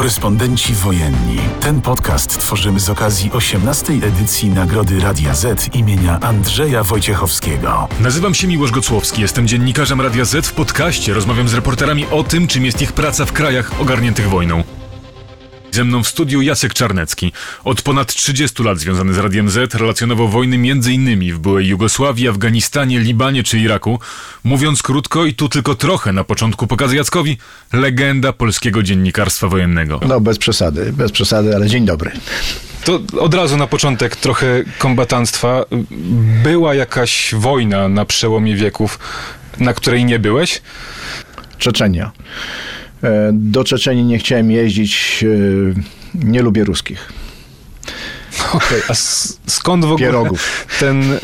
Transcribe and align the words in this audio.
Korespondenci 0.00 0.74
wojenni. 0.74 1.38
Ten 1.60 1.80
podcast 1.80 2.38
tworzymy 2.38 2.80
z 2.80 2.90
okazji 2.90 3.30
18. 3.32 3.92
edycji 3.92 4.50
Nagrody 4.50 5.00
Radia 5.00 5.34
Z 5.34 5.74
imienia 5.74 6.20
Andrzeja 6.20 6.82
Wojciechowskiego. 6.82 7.88
Nazywam 8.00 8.34
się 8.34 8.48
Miłosz 8.48 8.70
Gocłowski, 8.70 9.22
jestem 9.22 9.48
dziennikarzem 9.48 10.00
Radia 10.00 10.24
Z 10.24 10.46
w 10.46 10.52
podcaście. 10.52 11.14
Rozmawiam 11.14 11.48
z 11.48 11.54
reporterami 11.54 12.06
o 12.10 12.24
tym, 12.24 12.46
czym 12.46 12.64
jest 12.64 12.82
ich 12.82 12.92
praca 12.92 13.26
w 13.26 13.32
krajach 13.32 13.80
ogarniętych 13.80 14.28
wojną. 14.28 14.62
Ze 15.72 15.84
mną 15.84 16.02
w 16.02 16.08
studiu 16.08 16.42
Jacek 16.42 16.74
Czarnecki. 16.74 17.32
Od 17.64 17.82
ponad 17.82 18.14
30 18.14 18.62
lat 18.62 18.78
związany 18.78 19.14
z 19.14 19.18
Radiem 19.18 19.50
Z 19.50 19.74
relacjonował 19.74 20.28
wojny 20.28 20.56
m.in. 20.56 21.34
w 21.34 21.38
byłej 21.38 21.66
Jugosławii, 21.66 22.28
Afganistanie, 22.28 23.00
Libanie 23.00 23.42
czy 23.42 23.58
Iraku. 23.58 24.00
Mówiąc 24.44 24.82
krótko 24.82 25.24
i 25.24 25.34
tu 25.34 25.48
tylko 25.48 25.74
trochę 25.74 26.12
na 26.12 26.24
początku 26.24 26.66
pokazy 26.66 26.96
Jackowi, 26.96 27.38
legenda 27.72 28.32
polskiego 28.32 28.82
dziennikarstwa 28.82 29.48
wojennego. 29.48 30.00
No 30.08 30.20
bez 30.20 30.38
przesady, 30.38 30.92
bez 30.92 31.12
przesady, 31.12 31.56
ale 31.56 31.66
dzień 31.66 31.84
dobry. 31.84 32.10
To 32.84 33.00
od 33.20 33.34
razu 33.34 33.56
na 33.56 33.66
początek 33.66 34.16
trochę 34.16 34.64
kombatanstwa. 34.78 35.64
Była 36.42 36.74
jakaś 36.74 37.34
wojna 37.34 37.88
na 37.88 38.04
przełomie 38.04 38.56
wieków, 38.56 38.98
na 39.58 39.74
której 39.74 40.04
nie 40.04 40.18
byłeś? 40.18 40.62
Czeczenia. 41.58 42.10
E, 43.02 43.30
do 43.32 43.64
Czeczeni 43.64 44.04
nie 44.04 44.18
chciałem 44.18 44.50
jeździć. 44.50 45.24
E, 45.24 46.26
nie 46.28 46.42
lubię 46.42 46.64
ruskich. 46.64 47.12
Okej, 48.48 48.58
okay, 48.58 48.82
a 48.88 48.94
skąd 49.46 49.84
w 49.84 49.92
ogóle 49.92 50.06
Pierogów. 50.06 50.66
ten... 50.80 51.18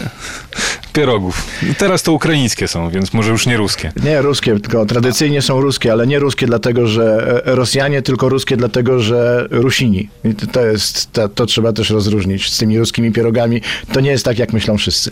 Pierogów. 0.93 1.47
Teraz 1.79 2.03
to 2.03 2.13
ukraińskie 2.13 2.69
są, 2.69 2.91
więc 2.91 3.13
może 3.13 3.31
już 3.31 3.47
nie 3.47 3.57
ruskie. 3.57 3.93
Nie 4.05 4.23
ruskie, 4.23 4.61
tylko 4.61 4.87
tradycyjnie 4.87 5.43
są 5.43 5.61
ruskie, 5.61 5.93
ale 5.93 6.07
nie 6.07 6.19
ruskie 6.19 6.47
dlatego, 6.47 6.87
że 6.87 7.43
e, 7.47 7.55
Rosjanie, 7.55 8.03
tylko 8.03 8.29
ruskie 8.29 8.57
dlatego, 8.57 9.01
że 9.01 9.47
Rusini. 9.51 10.09
I 10.25 10.35
to 10.35 10.67
jest, 10.67 11.13
to, 11.13 11.29
to 11.29 11.47
trzeba 11.47 11.73
też 11.73 11.91
rozróżnić 11.91 12.53
z 12.53 12.59
tymi 12.59 12.79
ruskimi 12.79 13.13
pierogami. 13.13 13.63
To 13.93 14.01
nie 14.01 14.11
jest 14.11 14.25
tak, 14.25 14.39
jak 14.39 14.53
myślą 14.53 14.79
wszyscy. 14.79 15.11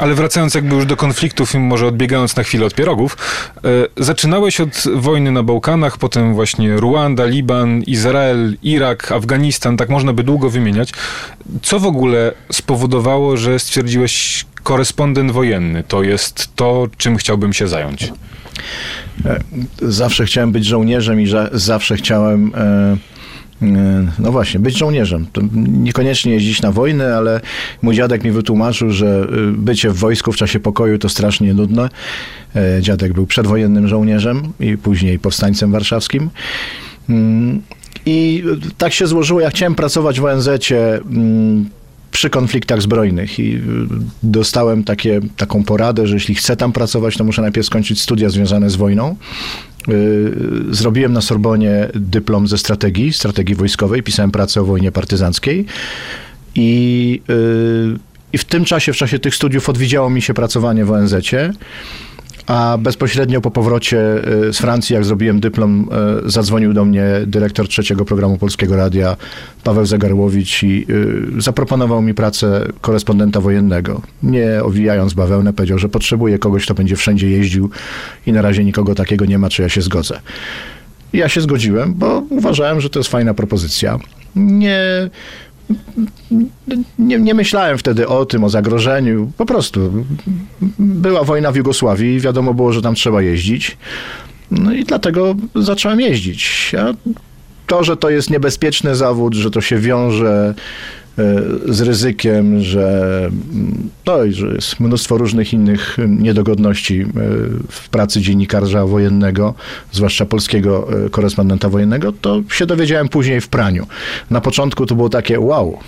Ale 0.00 0.14
wracając 0.14 0.54
jakby 0.54 0.74
już 0.74 0.86
do 0.86 0.96
konfliktów 0.96 1.54
może 1.54 1.86
odbiegając 1.86 2.36
na 2.36 2.42
chwilę 2.42 2.66
od 2.66 2.74
pierogów, 2.74 3.16
e, 3.56 4.04
zaczynałeś 4.04 4.60
od 4.60 4.84
wojny 4.94 5.30
na 5.32 5.42
Bałkanach, 5.42 5.98
potem 5.98 6.34
właśnie 6.34 6.76
Ruanda, 6.76 7.24
Liban, 7.24 7.82
Izrael, 7.82 8.56
Irak, 8.62 9.12
Afganistan, 9.12 9.76
tak 9.76 9.88
można 9.88 10.12
by 10.12 10.22
długo 10.22 10.50
wymieniać. 10.50 10.92
Co 11.62 11.80
w 11.80 11.86
ogóle 11.86 12.32
spowodowało, 12.52 13.36
że 13.36 13.58
stwierdziłeś 13.58 14.46
korespondent 14.62 15.32
wojenny? 15.32 15.84
To 15.88 16.02
jest 16.02 16.56
to, 16.56 16.88
czym 16.96 17.16
chciałbym 17.16 17.52
się 17.52 17.68
zająć. 17.68 18.12
E, 19.24 19.40
zawsze 19.82 20.24
chciałem 20.24 20.52
być 20.52 20.64
żołnierzem 20.64 21.20
i 21.20 21.26
zawsze 21.52 21.96
chciałem... 21.96 22.52
E 22.54 23.19
no 24.18 24.32
właśnie, 24.32 24.60
być 24.60 24.78
żołnierzem. 24.78 25.26
To 25.32 25.40
niekoniecznie 25.54 26.32
jeździć 26.32 26.62
na 26.62 26.72
wojnę, 26.72 27.16
ale 27.16 27.40
mój 27.82 27.94
dziadek 27.94 28.24
mi 28.24 28.30
wytłumaczył, 28.30 28.90
że 28.90 29.26
y, 29.48 29.52
bycie 29.52 29.90
w 29.90 29.96
wojsku 29.96 30.32
w 30.32 30.36
czasie 30.36 30.60
pokoju 30.60 30.98
to 30.98 31.08
strasznie 31.08 31.54
nudne. 31.54 31.88
E, 32.56 32.82
dziadek 32.82 33.12
był 33.12 33.26
przedwojennym 33.26 33.88
żołnierzem 33.88 34.52
i 34.60 34.76
później 34.76 35.18
powstańcem 35.18 35.72
warszawskim. 35.72 36.30
Mm, 37.08 37.62
I 38.06 38.44
tak 38.78 38.92
się 38.92 39.06
złożyło, 39.06 39.40
ja 39.40 39.50
chciałem 39.50 39.74
pracować 39.74 40.20
w 40.20 40.24
ONZ-cie 40.24 40.94
mm, 40.94 41.70
przy 42.10 42.30
konfliktach 42.30 42.82
zbrojnych 42.82 43.38
i 43.38 43.54
y, 43.54 43.60
dostałem 44.22 44.84
takie, 44.84 45.20
taką 45.36 45.64
poradę, 45.64 46.06
że 46.06 46.14
jeśli 46.14 46.34
chcę 46.34 46.56
tam 46.56 46.72
pracować, 46.72 47.16
to 47.16 47.24
muszę 47.24 47.42
najpierw 47.42 47.66
skończyć 47.66 48.00
studia 48.00 48.30
związane 48.30 48.70
z 48.70 48.76
wojną. 48.76 49.16
Y, 49.88 50.74
zrobiłem 50.74 51.12
na 51.12 51.20
Sorbonie 51.20 51.88
dyplom 51.94 52.48
ze 52.48 52.58
strategii, 52.58 53.12
strategii 53.12 53.54
wojskowej, 53.54 54.02
pisałem 54.02 54.30
pracę 54.30 54.60
o 54.60 54.64
wojnie 54.64 54.92
partyzanckiej 54.92 55.66
i, 56.54 57.22
y, 57.30 57.98
i 58.32 58.38
w 58.38 58.44
tym 58.44 58.64
czasie, 58.64 58.92
w 58.92 58.96
czasie 58.96 59.18
tych 59.18 59.34
studiów 59.34 59.68
odwiedziało 59.68 60.10
mi 60.10 60.22
się 60.22 60.34
pracowanie 60.34 60.84
w 60.84 60.90
ONZ-cie 60.90 61.52
a 62.46 62.78
bezpośrednio 62.78 63.40
po 63.40 63.50
powrocie 63.50 63.98
y, 64.48 64.52
z 64.52 64.58
Francji, 64.58 64.94
jak 64.94 65.04
zrobiłem 65.04 65.40
dyplom, 65.40 65.88
y, 66.26 66.30
zadzwonił 66.30 66.72
do 66.72 66.84
mnie 66.84 67.04
dyrektor 67.26 67.68
trzeciego 67.68 68.04
programu 68.04 68.38
Polskiego 68.38 68.76
Radia, 68.76 69.16
Paweł 69.64 69.86
Zagarłowicz 69.86 70.62
i 70.62 70.86
y, 71.38 71.42
zaproponował 71.42 72.02
mi 72.02 72.14
pracę 72.14 72.66
korespondenta 72.80 73.40
wojennego. 73.40 74.02
Nie 74.22 74.62
owijając 74.62 75.14
bawełnę, 75.14 75.52
powiedział, 75.52 75.78
że 75.78 75.88
potrzebuje 75.88 76.38
kogoś, 76.38 76.64
kto 76.64 76.74
będzie 76.74 76.96
wszędzie 76.96 77.30
jeździł 77.30 77.70
i 78.26 78.32
na 78.32 78.42
razie 78.42 78.64
nikogo 78.64 78.94
takiego 78.94 79.24
nie 79.24 79.38
ma, 79.38 79.48
czy 79.48 79.62
ja 79.62 79.68
się 79.68 79.82
zgodzę. 79.82 80.20
Ja 81.12 81.28
się 81.28 81.40
zgodziłem, 81.40 81.94
bo 81.94 82.22
uważałem, 82.30 82.80
że 82.80 82.90
to 82.90 82.98
jest 82.98 83.10
fajna 83.10 83.34
propozycja. 83.34 83.98
Nie 84.36 85.10
nie, 86.98 87.18
nie, 87.18 87.34
myślałem 87.34 87.78
wtedy 87.78 88.08
o 88.08 88.26
tym, 88.26 88.44
o 88.44 88.48
zagrożeniu. 88.48 89.32
Po 89.36 89.46
prostu 89.46 90.04
była 90.78 91.24
wojna 91.24 91.52
w 91.52 91.56
Jugosławii 91.56 92.20
wiadomo 92.20 92.54
było, 92.54 92.72
że 92.72 92.82
tam 92.82 92.94
trzeba 92.94 93.22
jeździć. 93.22 93.76
No 94.50 94.72
i 94.72 94.84
dlatego 94.84 95.34
zacząłem 95.54 96.00
jeździć. 96.00 96.72
A 96.78 96.94
to, 97.66 97.84
że 97.84 97.96
to 97.96 98.10
jest 98.10 98.30
niebezpieczny 98.30 98.96
zawód, 98.96 99.34
że 99.34 99.50
to 99.50 99.60
się 99.60 99.78
wiąże 99.78 100.54
z 101.68 101.80
ryzykiem, 101.80 102.60
że, 102.60 103.30
no, 104.06 104.16
że 104.30 104.46
jest 104.46 104.80
mnóstwo 104.80 105.18
różnych 105.18 105.52
innych 105.52 105.96
niedogodności 106.08 107.00
e, 107.00 107.06
w 107.68 107.88
pracy 107.88 108.20
dziennikarza 108.20 108.86
wojennego, 108.86 109.54
zwłaszcza 109.92 110.26
polskiego 110.26 110.88
e, 111.06 111.10
korespondenta 111.10 111.68
wojennego, 111.68 112.12
to 112.12 112.42
się 112.50 112.66
dowiedziałem 112.66 113.08
później 113.08 113.40
w 113.40 113.48
praniu. 113.48 113.86
Na 114.30 114.40
początku 114.40 114.86
to 114.86 114.94
było 114.94 115.08
takie 115.08 115.40
wow, 115.40 115.78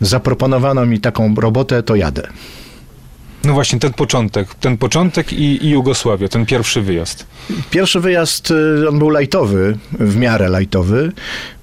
zaproponowano 0.00 0.86
mi 0.86 1.00
taką 1.00 1.34
robotę, 1.34 1.82
to 1.82 1.96
jadę. 1.96 2.28
No 3.44 3.52
właśnie, 3.52 3.78
ten 3.78 3.92
początek, 3.92 4.54
ten 4.54 4.76
początek 4.76 5.32
i, 5.32 5.66
i 5.66 5.70
Jugosławia, 5.70 6.28
ten 6.28 6.46
pierwszy 6.46 6.82
wyjazd. 6.82 7.26
Pierwszy 7.70 8.00
wyjazd, 8.00 8.50
y, 8.50 8.88
on 8.88 8.98
był 8.98 9.10
lajtowy, 9.10 9.78
w 9.92 10.16
miarę 10.16 10.48
lajtowy, 10.48 11.12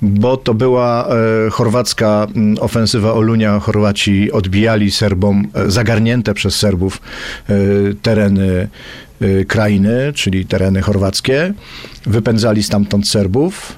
bo 0.01 0.37
to 0.37 0.53
była 0.53 1.07
e, 1.07 1.49
chorwacka 1.49 2.27
ofensywa 2.59 3.13
Olunia. 3.13 3.59
Chorwaci 3.59 4.31
odbijali 4.31 4.91
Serbom 4.91 5.47
e, 5.53 5.71
zagarnięte 5.71 6.33
przez 6.33 6.55
Serbów 6.55 7.01
e, 7.49 7.53
tereny 8.01 8.67
e, 9.21 9.45
krainy, 9.45 10.13
czyli 10.15 10.45
tereny 10.45 10.81
chorwackie. 10.81 11.53
Wypędzali 12.05 12.63
stamtąd 12.63 13.07
Serbów. 13.07 13.77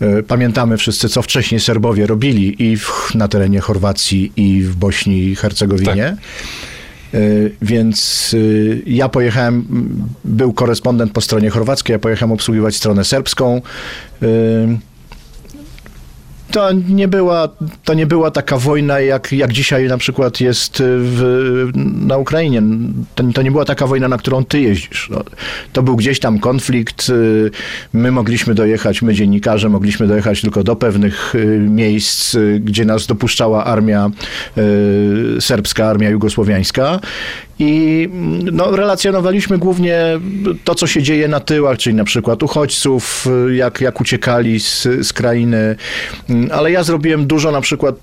E, 0.00 0.22
pamiętamy 0.22 0.76
wszyscy, 0.76 1.08
co 1.08 1.22
wcześniej 1.22 1.60
Serbowie 1.60 2.06
robili 2.06 2.70
i 2.70 2.76
w, 2.76 3.14
na 3.14 3.28
terenie 3.28 3.60
Chorwacji, 3.60 4.32
i 4.36 4.62
w 4.62 4.76
Bośni 4.76 5.18
i 5.18 5.36
Hercegowinie. 5.36 6.16
Tak. 6.16 6.60
Y, 7.14 7.56
więc 7.62 8.30
y, 8.34 8.82
ja 8.86 9.08
pojechałem, 9.08 9.64
był 10.24 10.52
korespondent 10.52 11.12
po 11.12 11.20
stronie 11.20 11.50
chorwackiej, 11.50 11.94
ja 11.94 11.98
pojechałem 11.98 12.32
obsługiwać 12.32 12.76
stronę 12.76 13.04
serbską. 13.04 13.62
Y, 16.50 16.52
to 16.52 16.72
nie 16.72 17.08
była, 17.08 17.48
to 17.84 17.94
nie 17.94 18.06
była 18.06 18.30
taka 18.30 18.56
wojna, 18.56 19.00
jak, 19.00 19.32
jak 19.32 19.52
dzisiaj 19.52 19.88
na 19.88 19.98
przykład 19.98 20.40
jest 20.40 20.82
w, 20.82 21.70
na 22.06 22.16
Ukrainie. 22.16 22.62
To, 23.14 23.24
to, 23.34 23.42
nie 23.42 23.50
była 23.50 23.64
taka 23.64 23.86
wojna, 23.86 24.08
na 24.08 24.18
którą 24.18 24.44
ty 24.44 24.60
jeździsz. 24.60 25.08
No, 25.10 25.24
to 25.72 25.82
był 25.82 25.96
gdzieś 25.96 26.20
tam 26.20 26.38
konflikt. 26.38 27.12
My 27.92 28.12
mogliśmy 28.12 28.54
dojechać, 28.54 29.02
my 29.02 29.14
dziennikarze 29.14 29.68
mogliśmy 29.68 30.06
dojechać 30.06 30.40
tylko 30.40 30.64
do 30.64 30.76
pewnych 30.76 31.34
miejsc, 31.58 32.36
gdzie 32.60 32.84
nas 32.84 33.06
dopuszczała 33.06 33.64
armia 33.64 34.10
serbska, 35.40 35.86
armia 35.86 36.10
jugosłowiańska 36.10 37.00
i 37.60 38.08
no, 38.52 38.76
relacjonowaliśmy 38.76 39.58
głównie 39.58 40.20
to, 40.64 40.74
co 40.74 40.86
się 40.86 41.02
dzieje 41.02 41.28
na 41.28 41.40
tyłach, 41.40 41.78
czyli 41.78 41.96
na 41.96 42.04
przykład 42.04 42.42
uchodźców, 42.42 43.26
jak, 43.52 43.80
jak 43.80 44.00
uciekali 44.00 44.60
z, 44.60 44.82
z 45.02 45.12
krainy, 45.12 45.76
ale 46.52 46.72
ja 46.72 46.82
zrobiłem 46.82 47.26
dużo 47.26 47.50
na 47.50 47.60
przykład 47.60 47.94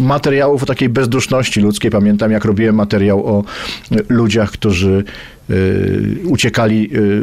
materiałów 0.00 0.62
o 0.62 0.66
takiej 0.66 0.88
bezduszności 0.88 1.60
ludzkiej. 1.60 1.90
Pamiętam, 1.90 2.30
jak 2.30 2.44
robiłem 2.44 2.74
materiał 2.74 3.26
o 3.26 3.44
ludziach, 4.08 4.50
którzy 4.50 5.04
y, 5.50 6.16
uciekali 6.24 6.90
y, 6.96 7.22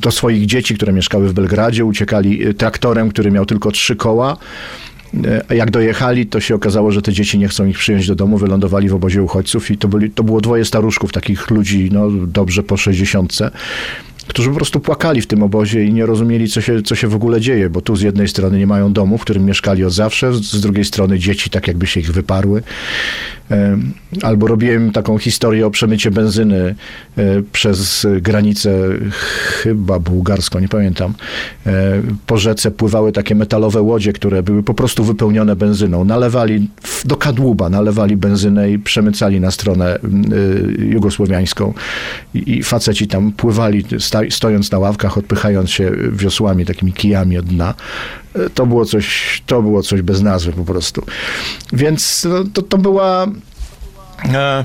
do 0.00 0.10
swoich 0.10 0.46
dzieci, 0.46 0.74
które 0.74 0.92
mieszkały 0.92 1.28
w 1.28 1.32
Belgradzie, 1.32 1.84
uciekali 1.84 2.54
traktorem, 2.54 3.10
który 3.10 3.30
miał 3.30 3.46
tylko 3.46 3.70
trzy 3.70 3.96
koła 3.96 4.36
E, 5.48 5.56
jak 5.56 5.70
dojechali, 5.70 6.26
to 6.26 6.40
się 6.40 6.54
okazało, 6.54 6.92
że 6.92 7.02
te 7.02 7.12
dzieci 7.12 7.38
nie 7.38 7.48
chcą 7.48 7.64
ich 7.66 7.78
przyjąć 7.78 8.06
do 8.06 8.14
domu, 8.14 8.38
wylądowali 8.38 8.88
w 8.88 8.94
obozie 8.94 9.22
uchodźców 9.22 9.70
i 9.70 9.78
to, 9.78 9.88
byli, 9.88 10.10
to 10.10 10.22
było 10.22 10.40
dwoje 10.40 10.64
staruszków, 10.64 11.12
takich 11.12 11.50
ludzi, 11.50 11.88
no 11.92 12.10
dobrze 12.10 12.62
po 12.62 12.76
sześćdziesiątce 12.76 13.50
którzy 14.28 14.48
po 14.50 14.56
prostu 14.56 14.80
płakali 14.80 15.20
w 15.20 15.26
tym 15.26 15.42
obozie 15.42 15.84
i 15.84 15.92
nie 15.92 16.06
rozumieli, 16.06 16.48
co 16.48 16.60
się, 16.60 16.82
co 16.82 16.94
się 16.94 17.08
w 17.08 17.14
ogóle 17.14 17.40
dzieje, 17.40 17.70
bo 17.70 17.80
tu 17.80 17.96
z 17.96 18.02
jednej 18.02 18.28
strony 18.28 18.58
nie 18.58 18.66
mają 18.66 18.92
domu, 18.92 19.18
w 19.18 19.22
którym 19.22 19.44
mieszkali 19.44 19.84
od 19.84 19.92
zawsze, 19.92 20.34
z 20.34 20.60
drugiej 20.60 20.84
strony 20.84 21.18
dzieci 21.18 21.50
tak 21.50 21.68
jakby 21.68 21.86
się 21.86 22.00
ich 22.00 22.12
wyparły. 22.12 22.62
albo 24.22 24.46
robiłem 24.46 24.92
taką 24.92 25.18
historię 25.18 25.66
o 25.66 25.70
przemycie 25.70 26.10
benzyny 26.10 26.74
przez 27.52 28.06
granicę 28.20 28.78
chyba 29.62 29.98
bułgarską, 29.98 30.58
nie 30.58 30.68
pamiętam. 30.68 31.14
Po 32.26 32.38
rzece 32.38 32.70
pływały 32.70 33.12
takie 33.12 33.34
metalowe 33.34 33.82
łodzie, 33.82 34.12
które 34.12 34.42
były 34.42 34.62
po 34.62 34.74
prostu 34.74 35.04
wypełnione 35.04 35.56
benzyną. 35.56 36.04
Nalewali 36.04 36.68
do 37.04 37.16
kadłuba, 37.16 37.70
nalewali 37.70 38.16
benzynę 38.16 38.70
i 38.70 38.78
przemycali 38.78 39.40
na 39.40 39.50
stronę 39.50 39.98
jugosłowiańską. 40.78 41.74
I 42.34 42.62
faceci 42.62 43.06
tam 43.06 43.32
pływali, 43.32 43.84
stojąc 44.30 44.70
na 44.70 44.78
ławkach, 44.78 45.18
odpychając 45.18 45.70
się 45.70 45.92
wiosłami, 46.12 46.64
takimi 46.64 46.92
kijami 46.92 47.38
od 47.38 47.46
dna. 47.46 47.74
To 48.54 48.66
było 48.66 48.84
coś, 48.84 49.42
to 49.46 49.62
było 49.62 49.82
coś 49.82 50.02
bez 50.02 50.22
nazwy 50.22 50.52
po 50.52 50.64
prostu. 50.64 51.02
Więc 51.72 52.26
no, 52.30 52.44
to, 52.52 52.62
to 52.62 52.78
była 52.78 53.26
e, 54.34 54.64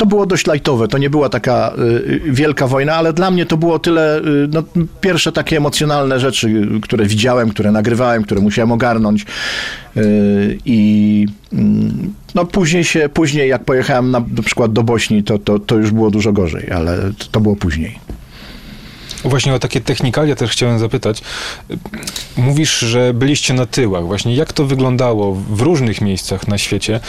to 0.00 0.06
było 0.06 0.26
dość 0.26 0.46
lajtowe. 0.46 0.88
To 0.88 0.98
nie 0.98 1.10
była 1.10 1.28
taka 1.28 1.72
y, 1.78 2.20
wielka 2.24 2.66
wojna, 2.66 2.94
ale 2.94 3.12
dla 3.12 3.30
mnie 3.30 3.46
to 3.46 3.56
było 3.56 3.78
tyle, 3.78 4.18
y, 4.18 4.22
no, 4.52 4.62
pierwsze 5.00 5.32
takie 5.32 5.56
emocjonalne 5.56 6.20
rzeczy, 6.20 6.68
które 6.82 7.06
widziałem, 7.06 7.50
które 7.50 7.72
nagrywałem, 7.72 8.22
które 8.22 8.40
musiałem 8.40 8.72
ogarnąć. 8.72 9.26
Y, 9.96 10.58
I 10.64 11.26
mm, 11.52 12.14
no, 12.34 12.44
później 12.44 12.84
się, 12.84 13.08
później 13.14 13.48
jak 13.48 13.64
pojechałem 13.64 14.10
na, 14.10 14.20
na 14.36 14.42
przykład 14.42 14.72
do 14.72 14.82
Bośni, 14.82 15.22
to, 15.22 15.38
to, 15.38 15.58
to 15.58 15.76
już 15.76 15.90
było 15.90 16.10
dużo 16.10 16.32
gorzej, 16.32 16.70
ale 16.70 16.98
to 17.30 17.40
było 17.40 17.56
później. 17.56 18.09
Właśnie 19.24 19.54
o 19.54 19.58
takie 19.58 19.80
technikalia 19.80 20.36
też 20.36 20.50
chciałem 20.50 20.78
zapytać. 20.78 21.22
Mówisz, 22.36 22.78
że 22.78 23.14
byliście 23.14 23.54
na 23.54 23.66
tyłach. 23.66 24.06
Właśnie 24.06 24.34
jak 24.34 24.52
to 24.52 24.64
wyglądało 24.64 25.34
w 25.34 25.60
różnych 25.60 26.00
miejscach 26.00 26.48
na 26.48 26.58
świecie? 26.58 27.00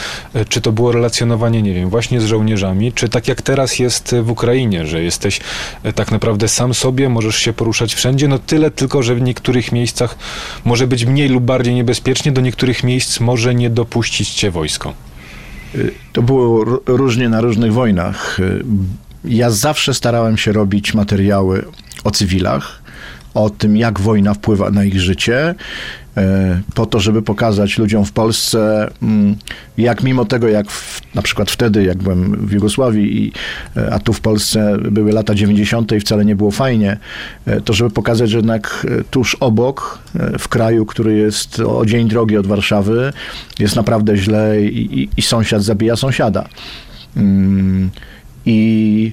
Czy 0.48 0.60
to 0.60 0.72
było 0.72 0.92
relacjonowanie, 0.92 1.62
nie 1.62 1.74
wiem, 1.74 1.90
właśnie 1.90 2.20
z 2.20 2.24
żołnierzami, 2.24 2.92
czy 2.92 3.08
tak 3.08 3.28
jak 3.28 3.42
teraz 3.42 3.78
jest 3.78 4.14
w 4.22 4.30
Ukrainie, 4.30 4.86
że 4.86 5.02
jesteś 5.02 5.40
e, 5.82 5.92
tak 5.92 6.10
naprawdę 6.10 6.48
sam 6.48 6.74
sobie, 6.74 7.08
możesz 7.08 7.36
się 7.36 7.52
poruszać 7.52 7.94
wszędzie? 7.94 8.28
No 8.28 8.38
tyle 8.38 8.70
tylko, 8.70 9.02
że 9.02 9.14
w 9.14 9.20
niektórych 9.20 9.72
miejscach 9.72 10.18
może 10.64 10.86
być 10.86 11.04
mniej 11.04 11.28
lub 11.28 11.44
bardziej 11.44 11.74
niebezpiecznie, 11.74 12.32
do 12.32 12.40
niektórych 12.40 12.84
miejsc 12.84 13.20
może 13.20 13.54
nie 13.54 13.70
dopuścić 13.70 14.30
cię 14.30 14.50
wojsko. 14.50 14.94
To 16.12 16.22
było 16.22 16.64
różnie 16.86 17.28
na 17.28 17.40
różnych 17.40 17.72
wojnach. 17.72 18.38
Ja 19.24 19.50
zawsze 19.50 19.94
starałem 19.94 20.36
się 20.36 20.52
robić 20.52 20.94
materiały 20.94 21.64
o 22.04 22.10
cywilach, 22.10 22.82
o 23.34 23.50
tym, 23.50 23.76
jak 23.76 24.00
wojna 24.00 24.34
wpływa 24.34 24.70
na 24.70 24.84
ich 24.84 25.00
życie, 25.00 25.54
e, 26.16 26.60
po 26.74 26.86
to, 26.86 27.00
żeby 27.00 27.22
pokazać 27.22 27.78
ludziom 27.78 28.04
w 28.04 28.12
Polsce, 28.12 28.90
mm, 29.02 29.36
jak 29.78 30.02
mimo 30.02 30.24
tego, 30.24 30.48
jak 30.48 30.70
w, 30.70 31.00
na 31.14 31.22
przykład 31.22 31.50
wtedy, 31.50 31.84
jak 31.84 31.98
byłem 31.98 32.46
w 32.46 32.52
Jugosławii, 32.52 33.24
i, 33.24 33.32
e, 33.76 33.94
a 33.94 33.98
tu 33.98 34.12
w 34.12 34.20
Polsce 34.20 34.78
były 34.90 35.12
lata 35.12 35.34
90. 35.34 35.92
i 35.92 36.00
wcale 36.00 36.24
nie 36.24 36.36
było 36.36 36.50
fajnie, 36.50 36.96
e, 37.46 37.60
to 37.60 37.72
żeby 37.72 37.90
pokazać, 37.90 38.30
że 38.30 38.36
jednak 38.36 38.86
tuż 39.10 39.34
obok, 39.34 39.98
w 40.38 40.48
kraju, 40.48 40.86
który 40.86 41.16
jest 41.16 41.60
o 41.60 41.86
dzień 41.86 42.08
drogi 42.08 42.36
od 42.36 42.46
Warszawy, 42.46 43.12
jest 43.58 43.76
naprawdę 43.76 44.16
źle 44.16 44.62
i, 44.62 45.00
i, 45.00 45.08
i 45.16 45.22
sąsiad 45.22 45.62
zabija 45.62 45.96
sąsiada. 45.96 46.48
Mm, 47.16 47.90
I 48.46 49.12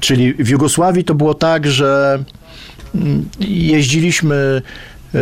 Czyli 0.00 0.34
w 0.34 0.48
Jugosławii 0.48 1.04
to 1.04 1.14
było 1.14 1.34
tak, 1.34 1.66
że 1.66 2.22
mm, 2.94 3.28
jeździliśmy 3.40 4.62
y, 5.14 5.18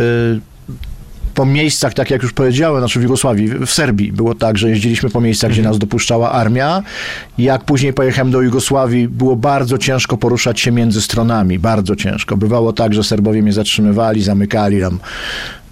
po 1.35 1.45
miejscach, 1.45 1.93
tak 1.93 2.11
jak 2.11 2.23
już 2.23 2.33
powiedziałem, 2.33 2.79
znaczy 2.79 2.99
w 2.99 3.03
Jugosławii, 3.03 3.47
w 3.47 3.71
Serbii 3.71 4.11
było 4.11 4.35
tak, 4.35 4.57
że 4.57 4.69
jeździliśmy 4.69 5.09
po 5.09 5.21
miejscach, 5.21 5.51
gdzie 5.51 5.61
mhm. 5.61 5.73
nas 5.73 5.79
dopuszczała 5.79 6.31
armia. 6.31 6.83
Jak 7.37 7.63
później 7.63 7.93
pojechałem 7.93 8.31
do 8.31 8.41
Jugosławii, 8.41 9.07
było 9.07 9.35
bardzo 9.35 9.77
ciężko 9.77 10.17
poruszać 10.17 10.59
się 10.59 10.71
między 10.71 11.01
stronami, 11.01 11.59
bardzo 11.59 11.95
ciężko. 11.95 12.37
Bywało 12.37 12.73
tak, 12.73 12.93
że 12.93 13.03
Serbowie 13.03 13.41
mnie 13.41 13.53
zatrzymywali, 13.53 14.23
zamykali 14.23 14.81
tam. 14.81 14.99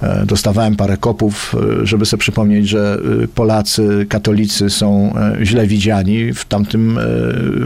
E, 0.04 0.26
dostawałem 0.26 0.76
parę 0.76 0.98
kopów, 0.98 1.56
e, 1.82 1.86
żeby 1.86 2.06
sobie 2.06 2.20
przypomnieć, 2.22 2.70
że 2.70 2.98
e, 3.24 3.28
Polacy, 3.28 4.06
katolicy 4.10 4.70
są 4.70 5.14
źle 5.44 5.68
widziani 5.68 6.34
w 6.34 6.46
tamtym, 6.46 7.00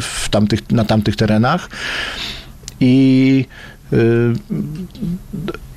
w 0.01 0.29
tamtych, 0.29 0.71
na 0.71 0.85
tamtych 0.85 1.15
terenach. 1.15 1.69
I 2.79 3.45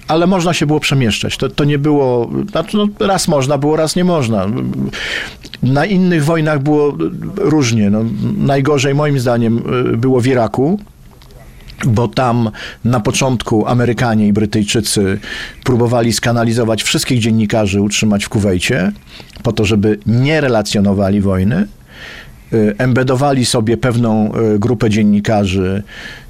ale 0.08 0.26
można 0.26 0.54
się 0.54 0.66
było 0.66 0.80
przemieszczać. 0.80 1.36
To, 1.36 1.48
to 1.48 1.64
nie 1.64 1.78
było, 1.78 2.30
no, 2.74 2.88
raz 3.00 3.28
można 3.28 3.58
było, 3.58 3.76
raz 3.76 3.96
nie 3.96 4.04
można. 4.04 4.46
Na 5.62 5.86
innych 5.86 6.24
wojnach 6.24 6.62
było 6.62 6.96
różnie. 7.36 7.90
No, 7.90 8.04
najgorzej 8.36 8.94
moim 8.94 9.20
zdaniem 9.20 9.62
było 9.96 10.20
w 10.20 10.26
Iraku, 10.26 10.80
bo 11.86 12.08
tam 12.08 12.50
na 12.84 13.00
początku 13.00 13.66
Amerykanie 13.66 14.26
i 14.26 14.32
Brytyjczycy 14.32 15.18
próbowali 15.64 16.12
skanalizować 16.12 16.82
wszystkich 16.82 17.20
dziennikarzy, 17.20 17.80
utrzymać 17.80 18.24
w 18.24 18.28
Kuwejcie, 18.28 18.92
po 19.42 19.52
to, 19.52 19.64
żeby 19.64 19.98
nie 20.06 20.40
relacjonowali 20.40 21.20
wojny. 21.20 21.66
Embedowali 22.78 23.44
sobie 23.44 23.76
pewną 23.76 24.32
e, 24.32 24.58
grupę 24.58 24.90
dziennikarzy 24.90 25.82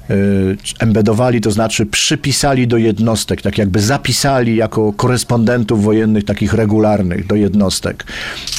embedowali, 0.79 1.41
to 1.41 1.51
znaczy 1.51 1.85
przypisali 1.85 2.67
do 2.67 2.77
jednostek, 2.77 3.41
tak 3.41 3.57
jakby 3.57 3.79
zapisali 3.79 4.55
jako 4.55 4.93
korespondentów 4.93 5.83
wojennych 5.83 6.25
takich 6.25 6.53
regularnych 6.53 7.27
do 7.27 7.35
jednostek 7.35 8.05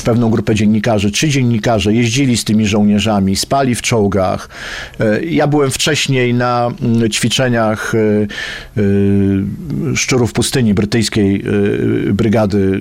pewną 0.04 0.30
grupę 0.30 0.54
dziennikarzy. 0.54 1.10
Czy 1.10 1.28
dziennikarze 1.28 1.94
jeździli 1.94 2.36
z 2.36 2.44
tymi 2.44 2.66
żołnierzami, 2.66 3.36
spali 3.36 3.74
w 3.74 3.82
czołgach. 3.82 4.48
Y, 5.00 5.24
ja 5.26 5.46
byłem 5.46 5.70
wcześniej 5.70 6.34
na 6.34 6.70
mm, 6.82 7.10
ćwiczeniach 7.10 7.94
y, 7.94 8.28
szczurów 9.94 10.32
pustyni 10.32 10.74
brytyjskiej 10.74 11.44
brygady 12.12 12.80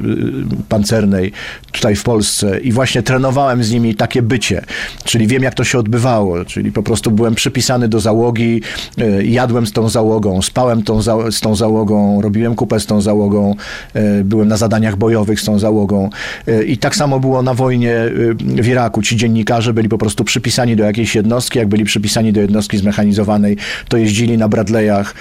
pancernej 0.69 1.31
tutaj 1.71 1.95
w 1.95 2.03
Polsce 2.03 2.59
i 2.59 2.71
właśnie 2.71 3.03
trenowałem 3.03 3.63
z 3.63 3.71
nimi 3.71 3.95
takie 3.95 4.21
bycie, 4.21 4.61
czyli 5.03 5.27
wiem 5.27 5.43
jak 5.43 5.53
to 5.53 5.63
się 5.63 5.79
odbywało, 5.79 6.45
czyli 6.45 6.71
po 6.71 6.83
prostu 6.83 7.11
byłem 7.11 7.35
przypisany 7.35 7.87
do 7.87 7.99
załogi, 7.99 8.60
E, 8.97 9.23
jadłem 9.23 9.67
z 9.67 9.71
tą 9.71 9.89
załogą, 9.89 10.41
spałem 10.41 10.83
tą 10.83 11.01
za, 11.01 11.31
z 11.31 11.39
tą 11.39 11.55
załogą, 11.55 12.21
robiłem 12.21 12.55
kupę 12.55 12.79
z 12.79 12.85
tą 12.85 13.01
załogą, 13.01 13.55
e, 13.93 14.23
byłem 14.23 14.47
na 14.47 14.57
zadaniach 14.57 14.95
bojowych 14.95 15.41
z 15.41 15.45
tą 15.45 15.59
załogą. 15.59 16.09
E, 16.47 16.63
I 16.63 16.77
tak 16.77 16.95
samo 16.95 17.19
było 17.19 17.41
na 17.41 17.53
wojnie 17.53 17.95
w 18.39 18.67
Iraku. 18.67 19.01
Ci 19.01 19.15
dziennikarze 19.17 19.73
byli 19.73 19.89
po 19.89 19.97
prostu 19.97 20.23
przypisani 20.23 20.75
do 20.75 20.83
jakiejś 20.83 21.15
jednostki. 21.15 21.59
Jak 21.59 21.67
byli 21.67 21.83
przypisani 21.83 22.33
do 22.33 22.41
jednostki 22.41 22.77
zmechanizowanej, 22.77 23.57
to 23.87 23.97
jeździli 23.97 24.37
na 24.37 24.47
Bradleyach. 24.47 25.15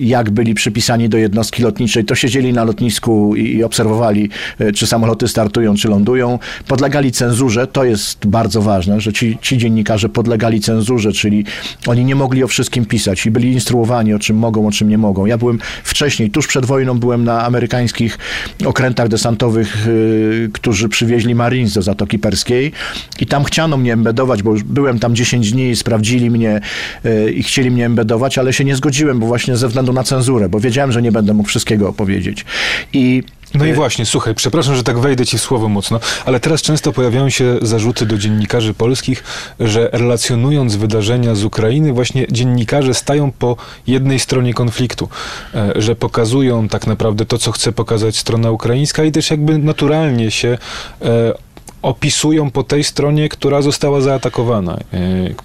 Jak 0.00 0.30
byli 0.30 0.54
przypisani 0.54 1.08
do 1.08 1.18
jednostki 1.18 1.62
lotniczej, 1.62 2.04
to 2.04 2.14
siedzieli 2.14 2.52
na 2.52 2.64
lotnisku 2.64 3.36
i 3.36 3.64
obserwowali, 3.64 4.30
czy 4.74 4.86
samoloty 4.86 5.28
startują, 5.28 5.74
czy 5.74 5.88
lądują. 5.88 6.38
Podlegali 6.68 7.12
cenzurze. 7.12 7.66
To 7.66 7.84
jest 7.84 8.26
bardzo 8.26 8.62
ważne, 8.62 9.00
że 9.00 9.12
ci, 9.12 9.38
ci 9.42 9.58
dziennikarze 9.58 10.08
podlegali 10.08 10.60
cenzurze, 10.60 11.12
czyli 11.12 11.44
oni 11.86 12.04
nie 12.04 12.14
mogli 12.14 12.37
mogli 12.38 12.44
o 12.44 12.48
wszystkim 12.48 12.86
pisać 12.86 13.26
i 13.26 13.30
byli 13.30 13.52
instruowani, 13.52 14.14
o 14.14 14.18
czym 14.18 14.36
mogą, 14.36 14.66
o 14.66 14.70
czym 14.70 14.88
nie 14.88 14.98
mogą. 14.98 15.26
Ja 15.26 15.38
byłem 15.38 15.58
wcześniej, 15.84 16.30
tuż 16.30 16.46
przed 16.46 16.66
wojną, 16.66 16.98
byłem 16.98 17.24
na 17.24 17.44
amerykańskich 17.44 18.18
okrętach 18.64 19.08
desantowych, 19.08 19.86
yy, 19.86 20.50
którzy 20.52 20.88
przywieźli 20.88 21.34
Marines 21.34 21.74
do 21.74 21.82
Zatoki 21.82 22.18
Perskiej 22.18 22.72
i 23.20 23.26
tam 23.26 23.44
chciano 23.44 23.76
mnie 23.76 23.92
embedować, 23.92 24.42
bo 24.42 24.50
już 24.50 24.62
byłem 24.62 24.98
tam 24.98 25.14
10 25.14 25.52
dni, 25.52 25.76
sprawdzili 25.76 26.30
mnie 26.30 26.60
yy, 27.04 27.32
i 27.32 27.42
chcieli 27.42 27.70
mnie 27.70 27.86
embedować, 27.86 28.38
ale 28.38 28.52
się 28.52 28.64
nie 28.64 28.76
zgodziłem, 28.76 29.18
bo 29.18 29.26
właśnie 29.26 29.56
ze 29.56 29.68
względu 29.68 29.92
na 29.92 30.04
cenzurę, 30.04 30.48
bo 30.48 30.60
wiedziałem, 30.60 30.92
że 30.92 31.02
nie 31.02 31.12
będę 31.12 31.34
mógł 31.34 31.48
wszystkiego 31.48 31.88
opowiedzieć. 31.88 32.44
I 32.92 33.22
no 33.54 33.66
i 33.66 33.72
właśnie, 33.72 34.06
słuchaj, 34.06 34.34
przepraszam, 34.34 34.74
że 34.74 34.82
tak 34.82 34.98
wejdę 34.98 35.26
ci 35.26 35.38
w 35.38 35.40
słowo 35.40 35.68
mocno, 35.68 36.00
ale 36.26 36.40
teraz 36.40 36.62
często 36.62 36.92
pojawiają 36.92 37.30
się 37.30 37.58
zarzuty 37.62 38.06
do 38.06 38.18
dziennikarzy 38.18 38.74
polskich, 38.74 39.24
że 39.60 39.88
relacjonując 39.92 40.76
wydarzenia 40.76 41.34
z 41.34 41.44
Ukrainy, 41.44 41.92
właśnie 41.92 42.26
dziennikarze 42.30 42.94
stają 42.94 43.32
po 43.32 43.56
jednej 43.86 44.18
stronie 44.18 44.54
konfliktu, 44.54 45.08
e, 45.54 45.72
że 45.76 45.96
pokazują 45.96 46.68
tak 46.68 46.86
naprawdę 46.86 47.26
to, 47.26 47.38
co 47.38 47.52
chce 47.52 47.72
pokazać 47.72 48.16
strona 48.16 48.50
ukraińska 48.50 49.04
i 49.04 49.12
też 49.12 49.30
jakby 49.30 49.58
naturalnie 49.58 50.30
się 50.30 50.58
e, 51.02 51.34
opisują 51.82 52.50
po 52.50 52.62
tej 52.62 52.84
stronie, 52.84 53.28
która 53.28 53.62
została 53.62 54.00
zaatakowana, 54.00 54.72
e, 54.74 54.78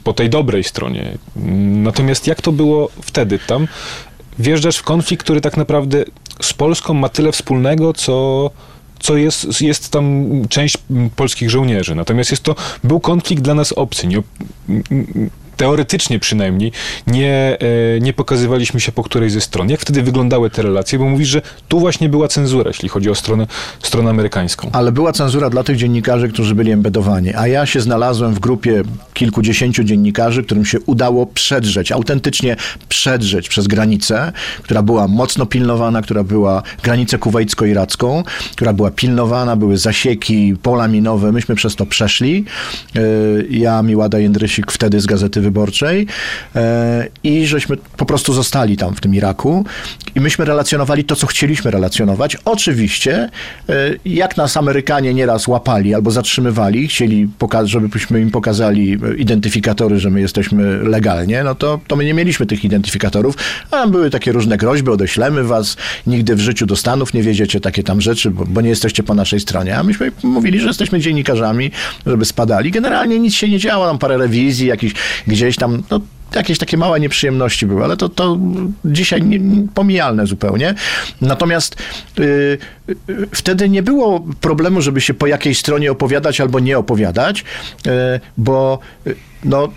po 0.03 0.13
tej 0.13 0.29
dobrej 0.29 0.63
stronie. 0.63 1.17
Natomiast 1.83 2.27
jak 2.27 2.41
to 2.41 2.51
było 2.51 2.89
wtedy 3.01 3.39
tam? 3.47 3.67
Wjeżdżasz 4.39 4.77
w 4.77 4.83
konflikt, 4.83 5.23
który 5.23 5.41
tak 5.41 5.57
naprawdę 5.57 6.05
z 6.45 6.53
Polską 6.53 6.93
ma 6.93 7.09
tyle 7.09 7.31
wspólnego, 7.31 7.93
co, 7.93 8.49
co 8.99 9.17
jest, 9.17 9.61
jest 9.61 9.91
tam 9.91 10.27
część 10.49 10.77
polskich 11.15 11.49
żołnierzy. 11.49 11.95
Natomiast 11.95 12.31
jest 12.31 12.43
to, 12.43 12.55
był 12.83 12.99
konflikt 12.99 13.43
dla 13.43 13.53
nas 13.53 13.71
obcy. 13.71 14.07
Nie, 14.07 14.21
teoretycznie 15.57 16.19
przynajmniej, 16.19 16.71
nie, 17.07 17.57
e, 17.95 17.99
nie 17.99 18.13
pokazywaliśmy 18.13 18.79
się 18.79 18.91
po 18.91 19.03
której 19.03 19.29
ze 19.29 19.41
stron. 19.41 19.69
Jak 19.69 19.79
wtedy 19.79 20.01
wyglądały 20.01 20.49
te 20.49 20.61
relacje? 20.61 20.99
Bo 20.99 21.05
mówisz, 21.05 21.27
że 21.27 21.41
tu 21.67 21.79
właśnie 21.79 22.09
była 22.09 22.27
cenzura, 22.27 22.69
jeśli 22.69 22.89
chodzi 22.89 23.09
o 23.09 23.15
stronę, 23.15 23.47
stronę 23.83 24.09
amerykańską. 24.09 24.69
Ale 24.73 24.91
była 24.91 25.11
cenzura 25.11 25.49
dla 25.49 25.63
tych 25.63 25.77
dziennikarzy, 25.77 26.29
którzy 26.29 26.55
byli 26.55 26.71
embedowani, 26.71 27.33
a 27.35 27.47
ja 27.47 27.65
się 27.65 27.81
znalazłem 27.81 28.33
w 28.33 28.39
grupie 28.39 28.83
kilkudziesięciu 29.13 29.83
dziennikarzy, 29.83 30.43
którym 30.43 30.65
się 30.65 30.79
udało 30.79 31.25
przedrzeć, 31.25 31.91
autentycznie 31.91 32.55
przedrzeć 32.89 33.49
przez 33.49 33.67
granicę, 33.67 34.31
która 34.63 34.81
była 34.81 35.07
mocno 35.07 35.45
pilnowana, 35.45 36.01
która 36.01 36.23
była 36.23 36.63
granicę 36.83 37.17
kuwejcko-iracką, 37.17 38.23
która 38.51 38.73
była 38.73 38.91
pilnowana, 38.91 39.55
były 39.55 39.77
zasieki, 39.77 40.55
pola 40.61 40.87
minowe, 40.87 41.31
myśmy 41.31 41.55
przez 41.55 41.75
to 41.75 41.85
przeszli. 41.85 42.45
E, 42.95 42.99
ja, 43.49 43.83
Miłada 43.83 44.19
Jędrysik, 44.19 44.71
wtedy 44.71 45.01
z 45.01 45.05
Gazety 45.05 45.41
Wyborczej 45.43 46.07
e, 46.55 47.07
i 47.23 47.45
żeśmy 47.47 47.77
po 47.77 48.05
prostu 48.05 48.33
zostali 48.33 48.77
tam 48.77 48.95
w 48.95 49.01
tym 49.01 49.15
Iraku 49.15 49.65
i 50.15 50.19
myśmy 50.19 50.45
relacjonowali 50.45 51.03
to, 51.03 51.15
co 51.15 51.27
chcieliśmy 51.27 51.71
relacjonować. 51.71 52.37
Oczywiście, 52.45 53.29
e, 53.69 53.73
jak 54.05 54.37
nas 54.37 54.57
Amerykanie 54.57 55.13
nieraz 55.13 55.47
łapali 55.47 55.93
albo 55.93 56.11
zatrzymywali, 56.11 56.87
chcieli, 56.87 57.29
żebyśmy 57.63 58.21
im 58.21 58.31
pokazali 58.31 58.97
identyfikatory, 59.17 59.99
że 59.99 60.09
my 60.09 60.21
jesteśmy 60.21 60.77
legalnie, 60.77 61.43
no 61.43 61.55
to, 61.55 61.79
to 61.87 61.95
my 61.95 62.05
nie 62.05 62.13
mieliśmy 62.13 62.45
tych 62.45 62.65
identyfikatorów, 62.65 63.35
a 63.71 63.87
były 63.87 64.09
takie 64.09 64.31
różne 64.31 64.57
groźby, 64.57 64.91
odeślemy 64.91 65.43
was, 65.43 65.77
nigdy 66.07 66.35
w 66.35 66.39
życiu 66.39 66.65
do 66.65 66.75
Stanów 66.75 67.13
nie 67.13 67.23
wiedziecie 67.23 67.59
takie 67.59 67.83
tam 67.83 68.01
rzeczy, 68.01 68.31
bo, 68.31 68.45
bo 68.45 68.61
nie 68.61 68.69
jesteście 68.69 69.03
po 69.03 69.13
naszej 69.13 69.39
stronie. 69.39 69.77
A 69.77 69.83
myśmy 69.83 70.11
mówili, 70.23 70.59
że 70.59 70.67
jesteśmy 70.67 70.99
dziennikarzami, 70.99 71.71
żeby 72.05 72.25
spadali. 72.25 72.71
Generalnie 72.71 73.19
nic 73.19 73.33
się 73.33 73.49
nie 73.49 73.59
działo, 73.59 73.87
tam 73.87 73.97
parę 73.97 74.17
rewizji, 74.17 74.67
jakiś, 74.67 74.93
gdzieś 75.33 75.55
tam, 75.55 75.83
no, 75.91 75.99
jakieś 76.35 76.57
takie 76.57 76.77
małe 76.77 76.99
nieprzyjemności 76.99 77.65
były, 77.65 77.83
ale 77.83 77.97
to, 77.97 78.09
to 78.09 78.37
dzisiaj 78.85 79.23
nie, 79.23 79.39
pomijalne 79.73 80.27
zupełnie. 80.27 80.73
Natomiast 81.21 81.75
y, 82.19 82.57
y, 82.89 82.97
wtedy 83.31 83.69
nie 83.69 83.83
było 83.83 84.25
problemu, 84.41 84.81
żeby 84.81 85.01
się 85.01 85.13
po 85.13 85.27
jakiej 85.27 85.55
stronie 85.55 85.91
opowiadać 85.91 86.41
albo 86.41 86.59
nie 86.59 86.77
opowiadać, 86.77 87.43
y, 87.87 87.89
bo 88.37 88.79
y, 89.07 89.15
no, 89.45 89.69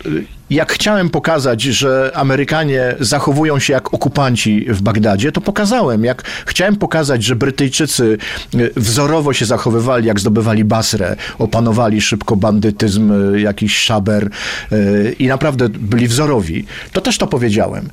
jak 0.51 0.73
chciałem 0.73 1.11
pokazać, 1.11 1.63
że 1.63 2.11
Amerykanie 2.15 2.95
zachowują 3.01 3.59
się 3.59 3.73
jak 3.73 3.95
okupanci 3.95 4.67
w 4.69 4.83
Bagdadzie, 4.83 5.33
to 5.33 5.41
pokazałem. 5.41 6.05
Jak 6.05 6.23
chciałem 6.47 6.77
pokazać, 6.77 7.25
że 7.25 7.37
Brytyjczycy 7.37 8.19
y, 8.55 8.71
wzorowo 8.77 9.33
się 9.33 9.45
zachowywali, 9.45 10.07
jak 10.07 10.21
zdobywali 10.21 10.65
Basrę, 10.65 11.17
opanowali 11.39 12.01
szybko 12.01 12.37
bandytyzm, 12.37 13.35
y, 13.35 13.41
jakiś 13.41 13.77
szaber 13.77 14.31
y, 14.73 15.17
i 15.19 15.27
naprawdę 15.27 15.69
byli 15.69 16.09
wzorowi, 16.09 16.65
to 16.93 17.01
też 17.01 17.19
to 17.19 17.27
powiedziałem. 17.27 17.89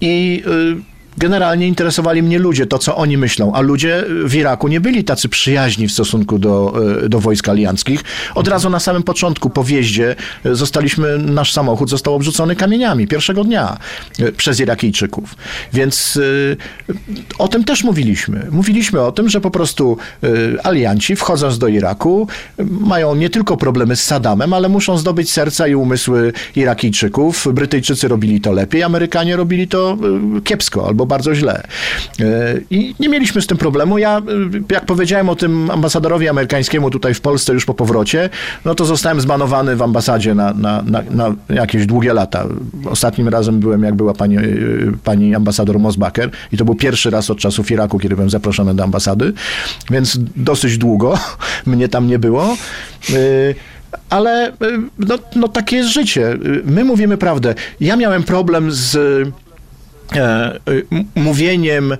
I 0.00 0.44
generalnie 1.18 1.68
interesowali 1.68 2.22
mnie 2.22 2.38
ludzie, 2.38 2.66
to 2.66 2.78
co 2.78 2.96
oni 2.96 3.18
myślą, 3.18 3.52
a 3.52 3.60
ludzie 3.60 4.04
w 4.24 4.34
Iraku 4.34 4.68
nie 4.68 4.80
byli 4.80 5.04
tacy 5.04 5.28
przyjaźni 5.28 5.88
w 5.88 5.92
stosunku 5.92 6.38
do, 6.38 6.74
e, 7.04 7.08
do 7.08 7.20
wojsk 7.20 7.48
alianckich. 7.48 8.04
Od 8.34 8.48
razu 8.48 8.70
na 8.70 8.80
samym 8.80 9.02
początku, 9.02 9.50
po 9.50 9.64
wjeździe, 9.64 10.16
e, 10.44 10.54
zostaliśmy, 10.54 11.18
nasz 11.18 11.52
samochód 11.52 11.90
został 11.90 12.14
obrzucony 12.14 12.56
kamieniami 12.56 13.06
pierwszego 13.06 13.44
dnia 13.44 13.76
e, 14.18 14.32
przez 14.32 14.60
Irakijczyków. 14.60 15.34
Więc 15.72 16.18
o 17.38 17.48
tym 17.48 17.64
też 17.64 17.84
mówiliśmy. 17.84 18.46
Mówiliśmy 18.50 19.00
o 19.00 19.12
tym, 19.12 19.28
że 19.28 19.40
po 19.40 19.50
prostu 19.50 19.96
alianci 20.62 21.16
wchodząc 21.16 21.58
do 21.58 21.68
Iraku 21.68 22.28
mają 22.70 23.14
nie 23.14 23.30
tylko 23.30 23.56
problemy 23.56 23.96
z 23.96 24.04
Saddamem, 24.04 24.52
ale 24.52 24.68
muszą 24.68 24.98
zdobyć 24.98 25.30
serca 25.30 25.68
i 25.68 25.74
umysły 25.74 26.32
Irakijczyków. 26.56 27.48
Brytyjczycy 27.52 28.08
robili 28.08 28.40
to 28.40 28.52
lepiej, 28.52 28.82
Amerykanie 28.82 29.36
robili 29.36 29.68
to 29.68 29.98
kiepsko 30.44 30.86
albo 30.88 30.99
bardzo 31.06 31.34
źle. 31.34 31.62
E, 32.20 32.24
I 32.70 32.94
nie 33.00 33.08
mieliśmy 33.08 33.42
z 33.42 33.46
tym 33.46 33.58
problemu. 33.58 33.98
Ja, 33.98 34.18
e, 34.18 34.22
jak 34.74 34.86
powiedziałem 34.86 35.28
o 35.28 35.36
tym 35.36 35.70
ambasadorowi 35.70 36.28
amerykańskiemu 36.28 36.90
tutaj 36.90 37.14
w 37.14 37.20
Polsce 37.20 37.52
już 37.52 37.64
po 37.64 37.74
powrocie, 37.74 38.30
no 38.64 38.74
to 38.74 38.84
zostałem 38.84 39.20
zbanowany 39.20 39.76
w 39.76 39.82
ambasadzie 39.82 40.34
na, 40.34 40.52
na, 40.52 40.82
na, 40.82 41.02
na 41.10 41.34
jakieś 41.48 41.86
długie 41.86 42.12
lata. 42.12 42.46
Ostatnim 42.84 43.28
razem 43.28 43.60
byłem, 43.60 43.82
jak 43.82 43.94
była 43.94 44.14
pani, 44.14 44.36
e, 44.36 44.42
pani 45.04 45.34
ambasador 45.34 45.78
Mosbacher 45.78 46.30
i 46.52 46.56
to 46.56 46.64
był 46.64 46.74
pierwszy 46.74 47.10
raz 47.10 47.30
od 47.30 47.38
czasów 47.38 47.70
Iraku, 47.70 47.98
kiedy 47.98 48.14
byłem 48.14 48.30
zaproszony 48.30 48.74
do 48.74 48.84
ambasady, 48.84 49.32
więc 49.90 50.18
dosyć 50.36 50.78
długo 50.78 51.18
mnie 51.66 51.88
tam 51.88 52.06
nie 52.06 52.18
było 52.18 52.56
ale 54.10 54.52
no, 54.98 55.18
no 55.36 55.48
takie 55.48 55.76
jest 55.76 55.90
życie. 55.90 56.38
My 56.64 56.84
mówimy 56.84 57.16
prawdę. 57.16 57.54
Ja 57.80 57.96
miałem 57.96 58.22
problem 58.22 58.72
z 58.72 58.98
mówieniem, 61.14 61.92
e, 61.92 61.96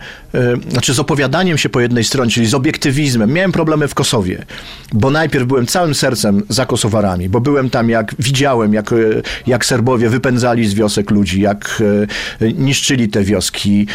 znaczy 0.69 0.95
z 0.95 0.99
opowiadaniem 0.99 1.59
się 1.59 1.69
po 1.69 1.81
jednej 1.81 2.05
stronie, 2.05 2.31
czyli 2.31 2.47
z 2.47 2.55
obiektywizmem. 2.55 3.33
Miałem 3.33 3.53
problemy 3.53 3.89
w 3.89 3.95
Kosowie, 3.95 4.45
bo 4.93 5.11
najpierw 5.11 5.47
byłem 5.47 5.67
całym 5.67 5.95
sercem 5.95 6.43
za 6.49 6.67
Kosowarami, 6.67 7.29
bo 7.29 7.41
byłem 7.41 7.71
tam, 7.71 7.91
jak 7.91 8.15
widziałem, 8.19 8.75
jak, 8.75 8.93
e, 8.93 8.97
jak 9.47 9.65
Serbowie 9.65 10.09
wypędzali 10.09 10.67
z 10.67 10.75
wiosek 10.75 11.11
ludzi, 11.11 11.41
jak 11.41 11.83
niszczyli 12.55 13.09
te 13.09 13.25
wioski. 13.25 13.87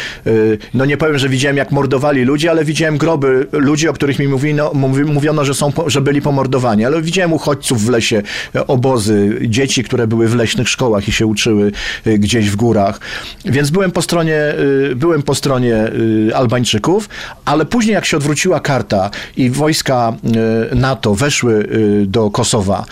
No 0.74 0.84
nie 0.84 0.96
powiem, 0.96 1.18
że 1.18 1.28
widziałem, 1.28 1.56
jak 1.56 1.70
mordowali 1.70 2.24
ludzi, 2.24 2.48
ale 2.48 2.64
widziałem 2.64 2.98
groby 2.98 3.46
ludzi, 3.52 3.88
o 3.88 3.92
których 3.92 4.18
mi 4.18 4.28
mówino, 4.28 4.70
mówiono, 5.06 5.44
że, 5.44 5.54
są, 5.54 5.72
że 5.86 6.00
byli 6.00 6.22
pomordowani, 6.22 6.84
ale 6.84 7.02
widziałem 7.02 7.32
uchodźców 7.32 7.84
w 7.84 7.88
lesie, 7.88 8.22
obozy, 8.66 9.38
dzieci, 9.42 9.84
które 9.84 10.06
były 10.06 10.28
w 10.28 10.34
leśnych 10.34 10.68
szkołach 10.68 11.08
i 11.08 11.12
się 11.12 11.26
uczyły 11.26 11.72
gdzieś 12.04 12.50
w 12.50 12.56
górach. 12.56 13.00
Więc 13.44 13.70
byłem 13.70 13.90
po 13.90 14.02
stronie, 14.06 14.54
y, 14.90 14.96
byłem 14.96 15.22
po 15.22 15.34
stronie 15.34 15.74
y, 16.28 16.36
Albańczyków, 16.36 17.08
ale 17.44 17.64
później 17.64 17.94
jak 17.94 18.04
się 18.04 18.16
odwróciła 18.16 18.60
karta 18.60 19.10
i 19.36 19.50
wojska 19.50 20.12
y, 20.72 20.76
NATO 20.76 21.14
weszły 21.14 21.68
do 22.06 22.30
Kosowa 22.30 22.84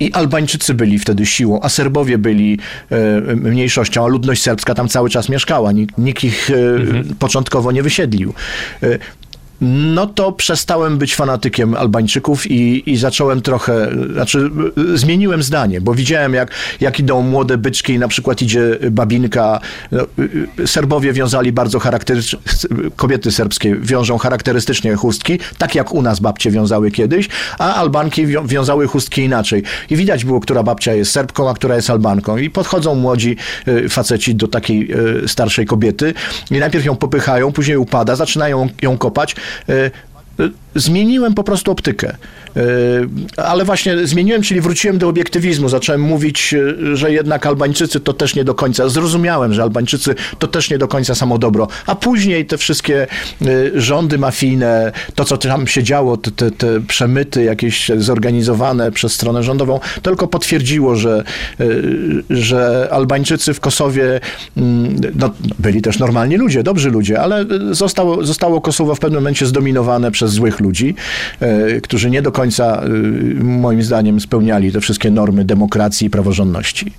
i 0.00 0.12
Albańczycy 0.12 0.74
byli 0.74 0.98
wtedy 0.98 1.26
siłą, 1.26 1.60
a 1.62 1.68
Serbowie 1.68 2.18
byli 2.18 2.58
mniejszością, 3.36 4.04
a 4.04 4.06
ludność 4.06 4.42
serbska 4.42 4.74
tam 4.74 4.88
cały 4.88 5.10
czas 5.10 5.28
mieszkała. 5.28 5.72
Nikt, 5.72 5.98
nikt 5.98 6.24
ich 6.24 6.50
mhm. 6.50 7.14
początkowo 7.18 7.72
nie 7.72 7.82
wysiedlił 7.82 8.34
no 9.60 10.06
to 10.06 10.32
przestałem 10.32 10.98
być 10.98 11.14
fanatykiem 11.14 11.74
Albańczyków 11.74 12.50
i, 12.50 12.90
i 12.90 12.96
zacząłem 12.96 13.42
trochę, 13.42 13.90
znaczy 14.12 14.50
zmieniłem 14.94 15.42
zdanie, 15.42 15.80
bo 15.80 15.94
widziałem 15.94 16.34
jak, 16.34 16.50
jak 16.80 17.00
idą 17.00 17.22
młode 17.22 17.58
byczki 17.58 17.92
i 17.92 17.98
na 17.98 18.08
przykład 18.08 18.42
idzie 18.42 18.78
babinka. 18.90 19.60
No, 19.92 20.06
Serbowie 20.66 21.12
wiązali 21.12 21.52
bardzo 21.52 21.78
charakterystycznie, 21.78 22.38
kobiety 22.96 23.32
serbskie 23.32 23.76
wiążą 23.76 24.18
charakterystycznie 24.18 24.94
chustki, 24.94 25.38
tak 25.58 25.74
jak 25.74 25.94
u 25.94 26.02
nas 26.02 26.20
babcie 26.20 26.50
wiązały 26.50 26.90
kiedyś, 26.90 27.28
a 27.58 27.74
Albanki 27.74 28.26
wiązały 28.26 28.86
chustki 28.86 29.22
inaczej. 29.22 29.62
I 29.90 29.96
widać 29.96 30.24
było, 30.24 30.40
która 30.40 30.62
babcia 30.62 30.94
jest 30.94 31.12
Serbką, 31.12 31.50
a 31.50 31.54
która 31.54 31.76
jest 31.76 31.90
Albanką. 31.90 32.36
I 32.36 32.50
podchodzą 32.50 32.94
młodzi 32.94 33.36
y, 33.68 33.88
faceci 33.88 34.34
do 34.34 34.48
takiej 34.48 34.92
y, 35.24 35.28
starszej 35.28 35.66
kobiety 35.66 36.14
i 36.50 36.58
najpierw 36.58 36.84
ją 36.84 36.96
popychają, 36.96 37.52
później 37.52 37.76
upada, 37.76 38.16
zaczynają 38.16 38.68
ją 38.82 38.98
kopać, 38.98 39.36
Uh, 39.68 39.90
zmieniłem 40.76 41.34
po 41.34 41.44
prostu 41.44 41.70
optykę. 41.72 42.16
E, 42.56 42.62
ale 43.36 43.64
właśnie 43.64 44.06
zmieniłem, 44.06 44.42
czyli 44.42 44.60
wróciłem 44.60 44.98
do 44.98 45.08
obiektywizmu. 45.08 45.68
Zacząłem 45.68 46.00
mówić, 46.00 46.54
e, 46.54 46.96
że 46.96 47.12
jednak 47.12 47.46
Albańczycy 47.46 48.00
to 48.00 48.12
też 48.12 48.34
nie 48.34 48.44
do 48.44 48.54
końca. 48.54 48.88
Zrozumiałem, 48.88 49.54
że 49.54 49.62
Albańczycy 49.62 50.14
to 50.38 50.46
też 50.46 50.70
nie 50.70 50.78
do 50.78 50.88
końca 50.88 51.14
samo 51.14 51.38
dobro. 51.38 51.68
A 51.86 51.94
później 51.94 52.46
te 52.46 52.58
wszystkie 52.58 53.06
rządy 53.74 54.18
mafijne, 54.18 54.92
to 55.14 55.24
co 55.24 55.36
tam 55.36 55.66
się 55.66 55.82
działo, 55.82 56.16
te, 56.16 56.30
te, 56.30 56.50
te 56.50 56.80
przemyty 56.80 57.44
jakieś 57.44 57.90
zorganizowane 57.96 58.92
przez 58.92 59.12
stronę 59.12 59.42
rządową, 59.42 59.80
tylko 60.02 60.26
potwierdziło, 60.26 60.96
że, 60.96 61.24
że 62.30 62.88
Albańczycy 62.90 63.54
w 63.54 63.60
Kosowie 63.60 64.20
mm, 64.56 64.96
no, 65.14 65.30
byli 65.58 65.82
też 65.82 65.98
normalni 65.98 66.36
ludzie, 66.36 66.62
dobrzy 66.62 66.90
ludzie, 66.90 67.20
ale 67.20 67.44
zostało, 67.70 68.24
zostało 68.24 68.60
Kosowo 68.60 68.94
w 68.94 68.98
pewnym 68.98 69.20
momencie 69.20 69.46
zdominowane 69.46 70.10
przez 70.10 70.30
złych 70.30 70.60
ludzi, 70.60 70.65
e, 71.40 71.80
którzy 71.80 72.10
nie 72.10 72.22
do 72.22 72.32
końca, 72.32 72.82
e, 72.82 72.88
moim 73.44 73.82
zdaniem, 73.82 74.20
spełniali 74.20 74.72
te 74.72 74.80
wszystkie 74.80 75.10
normy 75.10 75.44
demokracji 75.44 76.06
i 76.06 76.10
praworządności. 76.10 76.92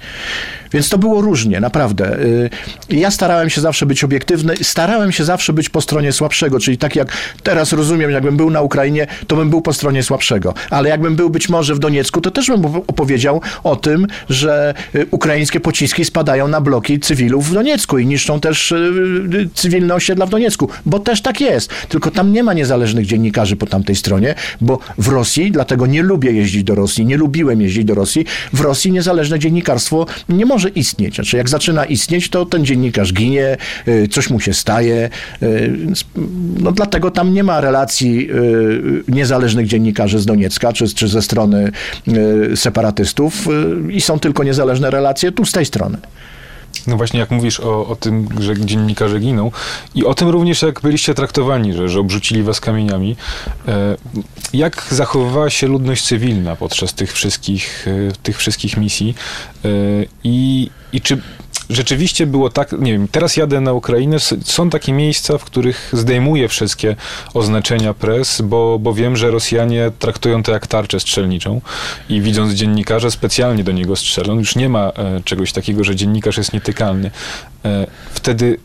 Więc 0.73 0.89
to 0.89 0.97
było 0.97 1.21
różnie, 1.21 1.59
naprawdę. 1.59 2.19
Y, 2.19 2.49
Ja 2.89 3.11
starałem 3.11 3.49
się 3.49 3.61
zawsze 3.61 3.85
być 3.85 4.03
obiektywny, 4.03 4.53
starałem 4.61 5.11
się 5.11 5.23
zawsze 5.23 5.53
być 5.53 5.69
po 5.69 5.81
stronie 5.81 6.11
słabszego, 6.11 6.59
czyli 6.59 6.77
tak 6.77 6.95
jak 6.95 7.11
teraz 7.43 7.73
rozumiem, 7.73 8.11
jakbym 8.11 8.37
był 8.37 8.49
na 8.49 8.61
Ukrainie, 8.61 9.07
to 9.27 9.35
bym 9.35 9.49
był 9.49 9.61
po 9.61 9.73
stronie 9.73 10.03
słabszego. 10.03 10.53
Ale 10.69 10.89
jakbym 10.89 11.15
był 11.15 11.29
być 11.29 11.49
może 11.49 11.75
w 11.75 11.79
Doniecku, 11.79 12.21
to 12.21 12.31
też 12.31 12.47
bym 12.47 12.65
opowiedział 12.65 13.41
o 13.63 13.75
tym, 13.75 14.07
że 14.29 14.73
y, 14.95 15.07
ukraińskie 15.11 15.59
pociski 15.59 16.05
spadają 16.05 16.47
na 16.47 16.61
bloki 16.61 16.99
cywilów 16.99 17.49
w 17.49 17.53
Doniecku 17.53 17.97
i 17.97 18.05
niszczą 18.05 18.39
też 18.39 18.71
y, 18.71 19.49
cywilne 19.53 19.95
osiedla 19.95 20.25
w 20.25 20.29
Doniecku, 20.29 20.69
bo 20.85 20.99
też 20.99 21.21
tak 21.21 21.41
jest. 21.41 21.69
Tylko 21.89 22.11
tam 22.11 22.33
nie 22.33 22.43
ma 22.43 22.53
niezależnych 22.53 23.05
dziennikarzy 23.05 23.55
po 23.55 23.65
tamtej 23.65 23.95
stronie, 23.95 24.35
bo 24.61 24.79
w 24.97 25.07
Rosji, 25.07 25.51
dlatego 25.51 25.85
nie 25.85 26.03
lubię 26.03 26.31
jeździć 26.31 26.63
do 26.63 26.75
Rosji, 26.75 27.05
nie 27.05 27.17
lubiłem 27.17 27.61
jeździć 27.61 27.85
do 27.85 27.95
Rosji, 27.95 28.25
w 28.53 28.61
Rosji 28.61 28.91
niezależne 28.91 29.39
dziennikarstwo 29.39 30.05
nie 30.29 30.45
może 30.45 30.56
istnieć. 30.65 31.15
Znaczy, 31.15 31.37
jak 31.37 31.49
zaczyna 31.49 31.85
istnieć, 31.85 32.29
to 32.29 32.45
ten 32.45 32.65
dziennikarz 32.65 33.13
ginie, 33.13 33.57
y, 33.87 34.07
coś 34.07 34.29
mu 34.29 34.39
się 34.39 34.53
staje. 34.53 35.09
y, 35.43 35.71
więc, 35.77 36.05
No 36.59 36.71
dlatego 36.71 37.11
tam 37.11 37.33
nie 37.33 37.43
ma 37.43 37.61
relacji 37.61 38.31
y, 38.31 39.03
niezależnych 39.07 39.67
dziennikarzy 39.67 40.19
z 40.19 40.25
Doniecka, 40.25 40.73
czy, 40.73 40.87
czy 40.87 41.07
ze 41.07 41.21
strony 41.21 41.71
separatystów 42.55 43.47
i 43.89 44.01
są 44.01 44.19
tylko 44.19 44.43
niezależne 44.43 44.91
relacje 44.91 45.31
tu 45.31 45.45
z 45.45 45.51
tej 45.51 45.65
strony. 45.65 45.97
No 46.87 46.97
właśnie, 46.97 47.19
jak 47.19 47.31
mówisz 47.31 47.59
o, 47.59 47.87
o 47.87 47.95
tym, 47.95 48.27
że 48.39 48.65
dziennikarze 48.65 49.19
giną 49.19 49.51
i 49.95 50.05
o 50.05 50.13
tym 50.13 50.29
również, 50.29 50.61
jak 50.61 50.81
byliście 50.81 51.13
traktowani, 51.13 51.73
że, 51.73 51.89
że 51.89 51.99
obrzucili 51.99 52.43
was 52.43 52.59
kamieniami. 52.59 53.15
E, 53.67 53.97
jak 54.53 54.87
zachowywała 54.91 55.49
się 55.49 55.67
ludność 55.67 56.05
cywilna 56.05 56.55
podczas 56.55 56.93
tych 56.93 57.13
wszystkich, 57.13 57.87
e, 57.87 58.11
tych 58.23 58.37
wszystkich 58.37 58.77
misji 58.77 59.15
e, 59.65 59.69
i, 60.23 60.69
i 60.93 61.01
czy 61.01 61.21
rzeczywiście 61.69 62.27
było 62.27 62.49
tak, 62.49 62.71
nie 62.71 62.91
wiem, 62.91 63.07
teraz 63.07 63.37
jadę 63.37 63.61
na 63.61 63.73
Ukrainę, 63.73 64.17
są 64.43 64.69
takie 64.69 64.93
miejsca, 64.93 65.37
w 65.37 65.43
których 65.43 65.89
zdejmuję 65.93 66.47
wszystkie 66.47 66.95
oznaczenia 67.33 67.93
pres, 67.93 68.41
bo, 68.41 68.79
bo 68.79 68.93
wiem, 68.93 69.17
że 69.17 69.31
Rosjanie 69.31 69.91
traktują 69.99 70.43
to 70.43 70.51
jak 70.51 70.67
tarczę 70.67 70.99
strzelniczą 70.99 71.61
i 72.09 72.21
widząc 72.21 72.53
dziennikarza 72.53 73.11
specjalnie 73.11 73.63
do 73.63 73.71
niego 73.71 73.95
strzelą, 73.95 74.39
już 74.39 74.55
nie 74.55 74.69
ma 74.69 74.91
e, 74.95 75.21
czegoś 75.23 75.51
takiego, 75.51 75.83
że 75.83 75.95
dziennikarz 75.95 76.37
jest 76.37 76.53
nietykalny. 76.53 77.11
E, 77.65 77.87
wtedy 78.13 78.57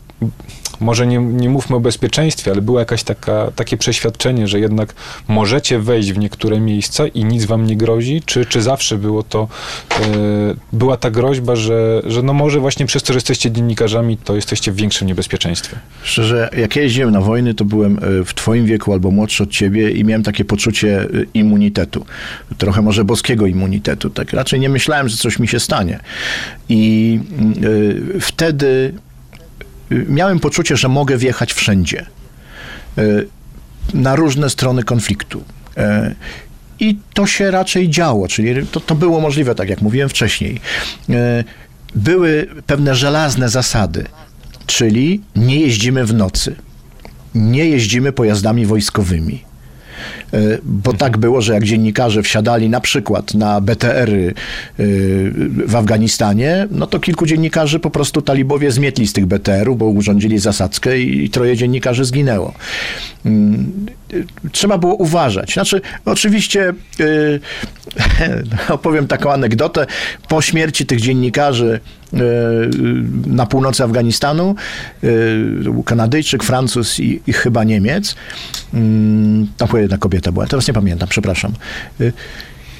może 0.79 1.07
nie, 1.07 1.17
nie 1.17 1.49
mówmy 1.49 1.75
o 1.75 1.79
bezpieczeństwie, 1.79 2.51
ale 2.51 2.61
było 2.61 2.79
jakaś 2.79 3.03
taka, 3.03 3.51
takie 3.55 3.77
przeświadczenie, 3.77 4.47
że 4.47 4.59
jednak 4.59 4.93
możecie 5.27 5.79
wejść 5.79 6.11
w 6.11 6.17
niektóre 6.17 6.59
miejsca 6.59 7.07
i 7.07 7.25
nic 7.25 7.45
wam 7.45 7.65
nie 7.65 7.77
grozi? 7.77 8.21
Czy, 8.25 8.45
czy 8.45 8.61
zawsze 8.61 8.97
było 8.97 9.23
to, 9.23 9.47
e, 9.91 9.95
była 10.73 10.97
ta 10.97 11.11
groźba, 11.11 11.55
że, 11.55 12.01
że 12.05 12.23
no 12.23 12.33
może 12.33 12.59
właśnie 12.59 12.85
przez 12.85 13.03
to, 13.03 13.13
że 13.13 13.17
jesteście 13.17 13.51
dziennikarzami, 13.51 14.17
to 14.17 14.35
jesteście 14.35 14.71
w 14.71 14.75
większym 14.75 15.07
niebezpieczeństwie? 15.07 15.75
Szczerze, 16.03 16.49
jak 16.57 16.75
ja 16.75 16.81
jeździłem 16.81 17.11
na 17.11 17.21
wojny, 17.21 17.53
to 17.53 17.65
byłem 17.65 17.97
e, 17.97 18.23
w 18.25 18.33
twoim 18.33 18.65
wieku 18.65 18.93
albo 18.93 19.11
młodszy 19.11 19.43
od 19.43 19.49
ciebie 19.49 19.91
i 19.91 20.03
miałem 20.03 20.23
takie 20.23 20.45
poczucie 20.45 21.01
e, 21.01 21.07
immunitetu. 21.33 22.05
Trochę 22.57 22.81
może 22.81 23.03
boskiego 23.03 23.45
immunitetu. 23.45 24.09
Tak 24.09 24.33
raczej 24.33 24.59
nie 24.59 24.69
myślałem, 24.69 25.09
że 25.09 25.17
coś 25.17 25.39
mi 25.39 25.47
się 25.47 25.59
stanie. 25.59 25.99
I 26.69 27.19
y, 27.63 28.19
wtedy 28.19 28.93
miałem 29.89 30.39
poczucie, 30.39 30.77
że 30.77 30.87
mogę 30.87 31.17
wjechać 31.17 31.53
wszędzie. 31.53 32.05
Y, 32.97 33.27
na 33.93 34.15
różne 34.15 34.49
strony 34.49 34.83
konfliktu. 34.83 35.43
E, 35.77 36.15
I 36.79 36.97
to 37.13 37.27
się 37.27 37.51
raczej 37.51 37.89
działo, 37.89 38.27
czyli 38.27 38.67
to, 38.67 38.79
to 38.79 38.95
było 38.95 39.21
możliwe, 39.21 39.55
tak 39.55 39.69
jak 39.69 39.81
mówiłem 39.81 40.09
wcześniej. 40.09 40.61
Były 41.95 42.47
pewne 42.67 42.95
żelazne 42.95 43.49
zasady, 43.49 44.05
czyli 44.65 45.21
nie 45.35 45.59
jeździmy 45.59 46.05
w 46.05 46.13
nocy, 46.13 46.55
nie 47.35 47.65
jeździmy 47.65 48.11
pojazdami 48.11 48.65
wojskowymi. 48.65 49.43
E, 50.33 50.37
Bo 50.63 50.93
tak 50.93 51.17
było, 51.17 51.41
że 51.41 51.53
jak 51.53 51.63
dziennikarze 51.63 52.23
wsiadali 52.23 52.69
na 52.69 52.81
przykład 52.81 53.33
na 53.33 53.61
BTR-y 53.61 54.33
y, 54.79 55.31
w 55.67 55.75
Afganistanie, 55.75 56.67
no 56.71 56.87
to 56.87 56.99
kilku 56.99 57.25
dziennikarzy 57.25 57.79
po 57.79 57.89
prostu 57.89 58.21
talibowie 58.21 58.71
zmietli 58.71 59.07
z 59.07 59.13
tych 59.13 59.25
BTR-ów, 59.25 59.77
bo 59.77 59.85
urządzili 59.85 60.39
zasadzkę 60.39 60.99
i 60.99 61.29
troje 61.29 61.57
dziennikarzy 61.57 62.05
zginęło. 62.05 62.53
Mm, 63.25 63.73
y, 64.13 64.25
Trzeba 64.51 64.77
było 64.77 64.95
uważać. 64.95 65.53
Znaczy, 65.53 65.81
oczywiście 66.05 66.73
opowiem 68.69 69.07
taką 69.07 69.31
anegdotę. 69.31 69.85
Po 70.27 70.41
śmierci 70.41 70.85
tych 70.85 71.01
dziennikarzy 71.01 71.79
na 73.27 73.45
północy 73.45 73.83
Afganistanu, 73.83 74.55
Kanadyjczyk, 75.85 76.43
Francuz 76.43 76.99
i, 76.99 77.21
i 77.27 77.33
chyba 77.33 77.63
Niemiec, 77.63 78.15
mm, 78.73 79.47
tam 79.57 79.67
chyba 79.67 79.79
jedna 79.79 79.97
kobieta 79.97 80.22
była, 80.31 80.47
teraz 80.47 80.67
nie 80.67 80.73
pamiętam, 80.73 81.09
przepraszam. 81.09 81.51
Y, 82.01 82.13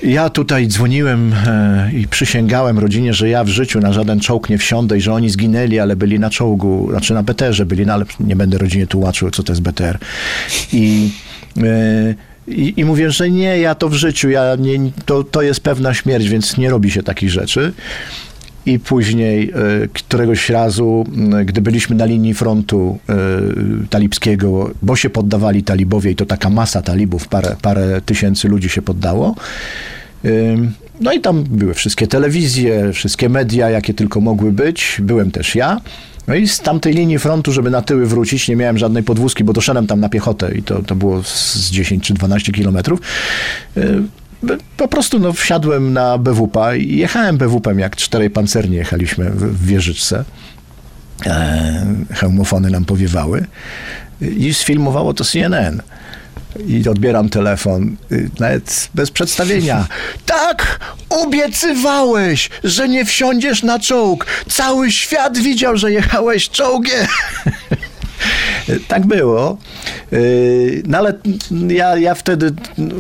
Ja 0.04 0.30
tutaj 0.30 0.68
dzwoniłem 0.68 1.34
e, 1.34 1.92
i 1.94 2.08
przysięgałem 2.08 2.80
rodzinie, 2.80 3.14
że 3.14 3.30
ja 3.30 3.44
w 3.44 3.48
życiu 3.48 3.80
na 3.80 3.94
żaden 3.94 4.20
czołg 4.20 4.50
nie 4.50 4.58
wsiądę 4.58 4.98
i 4.98 5.02
że 5.02 5.14
oni 5.14 5.30
zginęli, 5.30 5.80
ale 5.80 5.96
byli 5.96 6.20
na 6.20 6.30
czołgu, 6.30 6.88
znaczy 6.90 7.14
na 7.14 7.24
BTR-ze 7.24 7.66
byli, 7.66 7.86
no 7.86 7.94
ale 7.94 8.06
nie 8.20 8.36
będę 8.36 8.58
rodzinie 8.58 8.88
tłumaczył, 8.88 9.32
co 9.32 9.44
to 9.44 9.52
jest 9.52 9.62
BTR. 9.62 9.98
I, 10.74 11.10
e, 11.64 12.16
i, 12.48 12.74
i 12.78 12.86
mówię, 12.86 13.12
że 13.12 13.30
nie, 13.30 13.60
ja 13.60 13.76
to 13.76 13.90
w 13.90 13.94
życiu, 13.94 14.30
ja 14.30 14.56
nie, 14.60 14.92
to, 15.06 15.24
to 15.24 15.42
jest 15.42 15.60
pewna 15.60 15.94
śmierć, 15.94 16.30
więc 16.30 16.58
nie 16.58 16.70
robi 16.70 16.92
się 16.92 17.04
takich 17.04 17.30
rzeczy. 17.30 17.74
I 18.66 18.80
później 18.80 19.52
e, 19.52 19.88
któregoś 19.94 20.50
razu, 20.50 21.06
gdy 21.46 21.62
byliśmy 21.62 21.96
na 21.96 22.06
linii 22.06 22.34
frontu 22.34 23.00
e, 23.10 23.16
talibskiego, 23.90 24.72
bo 24.82 24.96
się 24.96 25.10
poddawali 25.10 25.64
talibowie 25.64 26.12
i 26.12 26.16
to 26.16 26.26
taka 26.26 26.50
masa 26.50 26.82
talibów, 26.82 27.28
parę, 27.28 27.56
parę 27.62 28.02
tysięcy 28.02 28.48
ludzi 28.48 28.70
się 28.70 28.82
poddało. 28.82 29.36
No 31.02 31.14
i 31.14 31.22
tam 31.22 31.44
były 31.44 31.74
wszystkie 31.74 32.08
telewizje, 32.08 32.94
wszystkie 32.94 33.30
media, 33.30 33.70
jakie 33.70 33.94
tylko 33.94 34.22
mogły 34.22 34.52
być. 34.52 34.98
Byłem 35.04 35.32
też 35.32 35.56
ja. 35.56 35.82
No 36.28 36.36
i 36.36 36.48
z 36.48 36.60
tamtej 36.60 36.94
linii 36.94 37.20
frontu, 37.20 37.52
żeby 37.52 37.70
na 37.70 37.82
tyły 37.82 38.06
wrócić, 38.06 38.48
nie 38.48 38.56
miałem 38.56 38.78
żadnej 38.78 39.04
podwózki, 39.04 39.44
bo 39.44 39.54
doszedłem 39.54 39.88
tam 39.88 40.00
na 40.00 40.10
piechotę 40.10 40.56
i 40.56 40.64
to, 40.64 40.84
to 40.84 40.96
było 40.96 41.24
z 41.24 41.72
10 41.72 42.04
czy 42.04 42.14
12 42.14 42.52
kilometrów. 42.52 43.00
Po 44.78 44.88
prostu 44.88 45.20
no, 45.20 45.34
wsiadłem 45.34 45.94
na 45.94 46.18
BWP 46.18 46.78
i 46.78 46.98
jechałem 46.98 47.38
BWP 47.38 47.74
jak 47.76 47.96
czterej 47.96 48.30
pancernie 48.30 48.78
jechaliśmy 48.78 49.30
w, 49.30 49.40
w 49.40 49.66
Wieżyczce. 49.66 50.24
E, 51.26 51.86
hełmofony 52.14 52.70
nam 52.70 52.86
powiewały 52.86 53.46
i 54.22 54.54
sfilmowało 54.54 55.14
to 55.14 55.26
CNN. 55.26 55.82
I 56.68 56.90
odbieram 56.90 57.30
telefon, 57.30 57.96
y, 58.12 58.30
nawet 58.40 58.90
bez 58.94 59.12
przedstawienia. 59.12 59.88
Tak, 60.26 60.80
obiecywałeś, 61.10 62.50
że 62.64 62.90
nie 62.90 63.06
wsiądziesz 63.06 63.64
na 63.64 63.80
czołg. 63.80 64.26
Cały 64.50 64.92
świat 64.92 65.38
widział, 65.38 65.78
że 65.78 65.92
jechałeś 65.92 66.50
czołgiem. 66.50 67.08
Tak 68.88 69.08
było. 69.08 69.58
Yy, 70.12 70.84
No 70.88 70.98
ale 70.98 71.14
ja, 71.68 71.98
ja 71.98 72.16
wtedy 72.16 72.52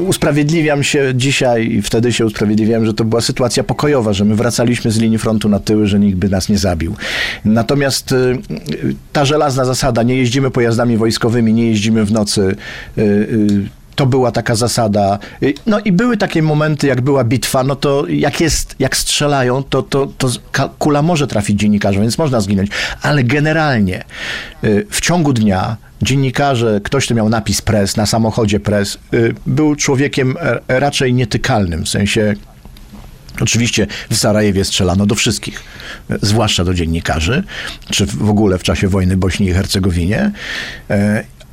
usprawiedliwiam 0.07 0.83
się 0.83 1.11
dzisiaj 1.15 1.71
i 1.71 1.81
wtedy 1.81 2.13
się 2.13 2.25
usprawiedliwiałem, 2.25 2.85
że 2.85 2.93
to 2.93 3.03
była 3.03 3.21
sytuacja 3.21 3.63
pokojowa, 3.63 4.13
że 4.13 4.25
my 4.25 4.35
wracaliśmy 4.35 4.91
z 4.91 4.97
linii 4.97 5.17
frontu 5.17 5.49
na 5.49 5.59
tyły, 5.59 5.87
że 5.87 5.99
nikt 5.99 6.17
by 6.17 6.29
nas 6.29 6.49
nie 6.49 6.57
zabił. 6.57 6.95
Natomiast 7.45 8.11
yy, 8.11 8.95
ta 9.13 9.25
żelazna 9.25 9.65
zasada, 9.65 10.03
nie 10.03 10.15
jeździmy 10.15 10.51
pojazdami 10.51 10.97
wojskowymi, 10.97 11.53
nie 11.53 11.67
jeździmy 11.67 12.05
w 12.05 12.11
nocy, 12.11 12.55
yy, 12.97 13.82
to 13.95 14.05
była 14.05 14.31
taka 14.31 14.55
zasada. 14.55 15.19
No 15.65 15.79
i 15.79 15.91
były 15.91 16.17
takie 16.17 16.41
momenty, 16.41 16.87
jak 16.87 17.01
była 17.01 17.23
bitwa, 17.23 17.63
no 17.63 17.75
to 17.75 18.07
jak 18.07 18.41
jest, 18.41 18.75
jak 18.79 18.97
strzelają, 18.97 19.63
to, 19.63 19.83
to, 19.83 20.07
to 20.17 20.29
kula 20.79 21.01
może 21.01 21.27
trafić 21.27 21.59
dziennikarza, 21.59 21.99
więc 21.99 22.17
można 22.17 22.41
zginąć. 22.41 22.69
Ale 23.01 23.23
generalnie 23.23 24.03
y, 24.63 24.87
w 24.89 25.01
ciągu 25.01 25.33
dnia 25.33 25.77
dziennikarze, 26.01 26.81
ktoś, 26.83 27.05
kto 27.05 27.15
miał 27.15 27.29
napis 27.29 27.61
press, 27.61 27.97
na 27.97 28.05
samochodzie 28.05 28.59
press, 28.59 28.97
y, 29.13 29.35
był 29.45 29.75
człowiekiem 29.75 30.35
e, 30.39 30.79
raczej 30.79 31.13
nietykalnym, 31.13 31.85
w 31.85 31.89
sensie 31.89 32.35
Oczywiście 33.41 33.87
w 34.09 34.15
Sarajewie 34.15 34.65
strzelano 34.65 35.05
do 35.05 35.15
wszystkich, 35.15 35.63
e, 36.09 36.17
zwłaszcza 36.21 36.63
do 36.63 36.73
dziennikarzy, 36.73 37.43
czy 37.89 38.05
w 38.05 38.29
ogóle 38.29 38.57
w 38.57 38.63
czasie 38.63 38.87
wojny 38.87 39.17
Bośni 39.17 39.47
i 39.47 39.53
Hercegowinie. 39.53 40.31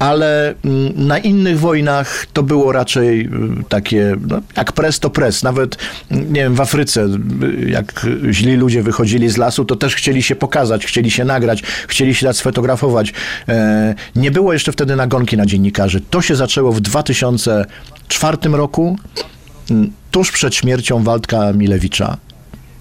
Ale 0.00 0.54
mm, 0.64 1.06
na 1.06 1.18
innych 1.18 1.60
wojnach 1.60 2.26
to 2.32 2.42
było 2.42 2.72
raczej 2.72 3.20
y, 3.26 3.28
takie, 3.68 4.16
no, 4.28 4.40
jak 4.56 4.72
pres 4.72 5.00
to 5.00 5.10
pres. 5.10 5.42
Nawet, 5.42 5.76
mm, 6.10 6.32
nie 6.32 6.40
wiem, 6.40 6.54
w 6.54 6.60
Afryce, 6.60 7.08
y, 7.42 7.70
jak 7.70 8.06
źli 8.30 8.56
ludzie 8.56 8.82
wychodzili 8.82 9.28
z 9.28 9.36
lasu, 9.36 9.64
to 9.64 9.76
też 9.76 9.94
chcieli 9.94 10.22
się 10.22 10.36
pokazać, 10.36 10.86
chcieli 10.86 11.10
się 11.10 11.24
nagrać, 11.24 11.62
chcieli 11.88 12.14
się 12.14 12.26
dać 12.26 12.36
sfotografować. 12.36 13.12
E, 13.48 13.94
Nie 14.16 14.30
było 14.30 14.52
jeszcze 14.52 14.72
wtedy 14.72 14.96
nagonki 14.96 15.36
na 15.36 15.46
dziennikarzy. 15.46 16.00
To 16.10 16.22
się 16.22 16.36
zaczęło 16.36 16.72
w 16.72 16.80
2004 16.80 18.54
roku, 18.54 18.98
mm, 19.70 19.92
tuż 20.10 20.30
przed 20.32 20.54
śmiercią 20.54 21.02
Waldka 21.02 21.52
Milewicza. 21.52 22.16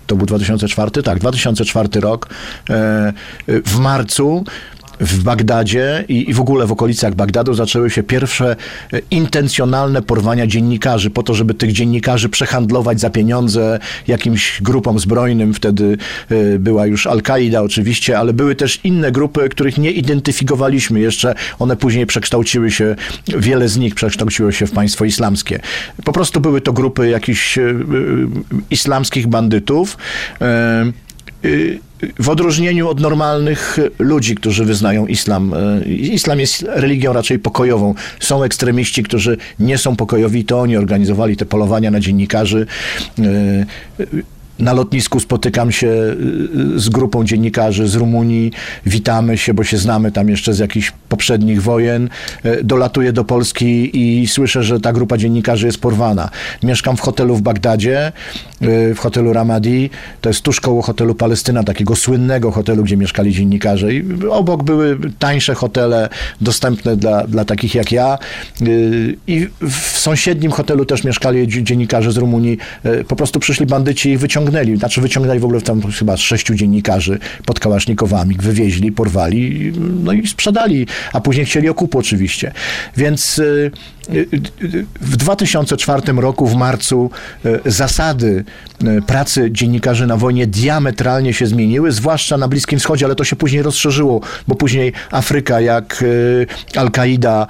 to 0.08 0.16
był 0.16 0.26
2004, 0.26 1.04
tak, 1.04 1.20
2004 1.20 2.02
rok, 2.02 2.30
e, 2.70 3.14
w 3.48 3.80
marcu 3.80 4.44
w 5.00 5.24
Bagdadzie 5.24 6.06
i, 6.08 6.30
i, 6.30 6.34
w 6.34 6.42
ogóle 6.42 6.68
w 6.68 6.72
okolicach 6.72 7.16
Bagdadu 7.16 7.54
zaczęły 7.54 7.90
się 7.90 8.04
pierwsze 8.04 8.56
e, 8.94 9.02
intencjonalne 9.12 10.02
porwania 10.02 10.48
dziennikarzy 10.48 11.10
po 11.10 11.24
to, 11.24 11.34
żeby 11.34 11.54
tych 11.54 11.72
dziennikarzy 11.72 12.30
przehandlować 12.30 13.00
za 13.00 13.10
pieniądze 13.10 13.80
jakimś 14.08 14.62
grupom 14.62 15.00
zbrojnym. 15.00 15.54
Wtedy 15.54 15.98
e, 16.30 16.60
była 16.60 16.86
już 16.86 17.08
Al-Kaida 17.08 17.62
oczywiście, 17.62 18.20
ale 18.20 18.34
były 18.34 18.56
też 18.56 18.80
inne 18.84 19.12
grupy, 19.12 19.50
których 19.50 19.78
nie 19.78 19.92
identyfikowaliśmy 19.92 21.00
jeszcze. 21.00 21.36
One 21.60 21.76
później 21.76 22.06
przekształciły 22.06 22.72
się, 22.72 22.96
wiele 23.28 23.70
z 23.70 23.78
nich 23.78 23.96
przekształciło 23.96 24.52
się 24.52 24.68
w 24.68 24.72
państwo 24.72 25.06
islamskie. 25.06 25.60
Po 26.04 26.12
prostu 26.12 26.40
były 26.40 26.62
to 26.62 26.74
grupy 26.74 27.10
jakichś 27.10 27.58
e, 27.58 27.74
islamskich 28.70 29.28
bandytów 29.28 29.98
w 32.20 32.30
odróżnieniu 32.30 32.90
od 32.90 33.00
normalnych 33.00 33.78
ludzi, 34.00 34.36
którzy 34.36 34.66
wyznają 34.66 35.08
islam. 35.08 35.54
E, 35.54 35.84
islam 35.90 36.40
jest 36.40 36.66
religią 36.68 37.14
raczej 37.14 37.40
pokojową. 37.40 37.96
Są 38.20 38.44
ekstremiści, 38.44 39.04
którzy 39.04 39.38
nie 39.60 39.78
są 39.78 39.96
pokojowi, 39.96 40.46
to 40.46 40.60
oni 40.60 40.78
organizowali 40.78 41.38
te 41.38 41.46
polowania 41.46 41.92
na 41.92 42.00
dziennikarzy 42.00 42.68
e, 43.20 43.66
na 44.60 44.74
lotnisku 44.74 45.20
spotykam 45.20 45.72
się 45.72 45.88
y, 45.88 46.80
z 46.80 46.90
grupą 46.90 47.24
dziennikarzy 47.24 47.88
z 47.88 47.96
Rumunii, 47.96 48.52
witamy 48.86 49.38
się, 49.38 49.54
bo 49.54 49.64
się 49.64 49.78
znamy 49.78 50.12
tam 50.12 50.30
jeszcze 50.30 50.54
z 50.54 50.60
jakichś 50.60 50.92
poprzednich 51.10 51.62
wojen. 51.62 52.10
Y, 52.46 52.64
dolatuję 52.64 53.14
do 53.14 53.24
Polski 53.24 53.90
i 54.22 54.28
słyszę, 54.28 54.64
że 54.64 54.80
ta 54.80 54.94
grupa 54.94 55.18
dziennikarzy 55.18 55.66
jest 55.66 55.78
porwana. 55.78 56.30
Mieszkam 56.64 56.98
w 56.98 57.00
hotelu 57.00 57.36
w 57.36 57.42
Bagdadzie, 57.42 58.12
y, 58.62 58.96
w 58.96 59.00
hotelu 59.00 59.34
Ramadi. 59.34 59.90
To 60.22 60.30
jest 60.30 60.42
tuż 60.42 60.62
koło 60.62 60.82
hotelu 60.82 61.16
Palestyna, 61.16 61.64
takiego 61.64 61.96
słynnego 61.96 62.52
hotelu, 62.52 62.84
gdzie 62.84 62.98
mieszkali 62.98 63.32
dziennikarze. 63.32 63.94
I 63.94 64.04
obok 64.30 64.64
były 64.64 64.98
tańsze 65.20 65.56
hotele 65.56 66.10
dostępne 66.42 66.98
dla, 66.98 67.28
dla 67.28 67.46
takich 67.46 67.76
jak 67.76 67.92
ja. 67.92 68.18
I 69.28 69.48
w 69.62 69.98
sąsiednim 69.98 70.52
hotelu 70.52 70.86
też 70.86 71.04
mieszkali 71.04 71.48
dziennikarze 71.48 72.12
z 72.12 72.18
Rumunii. 72.18 72.58
Po 73.08 73.16
prostu 73.16 73.40
przyszli 73.40 73.66
bandyci 73.66 74.10
i 74.10 74.18
wyciągnęli 74.18 74.49
wyciągnęli, 74.50 74.78
znaczy 74.78 75.02
wyciągnęli 75.02 75.40
w 75.40 75.46
ogóle 75.46 75.62
tam 75.62 75.82
chyba 75.92 76.18
sześciu 76.18 76.56
dziennikarzy 76.56 77.20
pod 77.46 77.60
kałasznikowami, 77.60 78.36
wywieźli, 78.40 78.92
porwali, 78.92 79.72
no 80.04 80.14
i 80.14 80.28
sprzedali, 80.28 80.88
a 81.14 81.22
później 81.22 81.46
chcieli 81.46 81.70
okupu 81.70 82.00
oczywiście. 82.00 82.52
Więc 82.98 83.40
y, 83.40 83.72
w 85.02 85.18
2004 85.18 86.02
roku, 86.22 86.48
w 86.48 86.56
marcu, 86.56 87.12
e, 87.46 87.72
zasady 87.72 88.44
e, 88.84 89.02
pracy 89.02 89.50
dziennikarzy 89.52 90.08
na 90.08 90.18
wojnie 90.18 90.48
diametralnie 90.48 91.34
się 91.34 91.48
zmieniły, 91.48 91.92
zwłaszcza 91.92 92.38
na 92.38 92.48
Bliskim 92.48 92.80
Wschodzie, 92.80 93.06
ale 93.06 93.16
to 93.16 93.24
się 93.24 93.36
później 93.36 93.62
rozszerzyło, 93.62 94.22
bo 94.48 94.56
później 94.56 94.94
Afryka, 95.12 95.62
jak 95.62 96.04
e, 96.76 96.80
Al-Kaida 96.80 97.48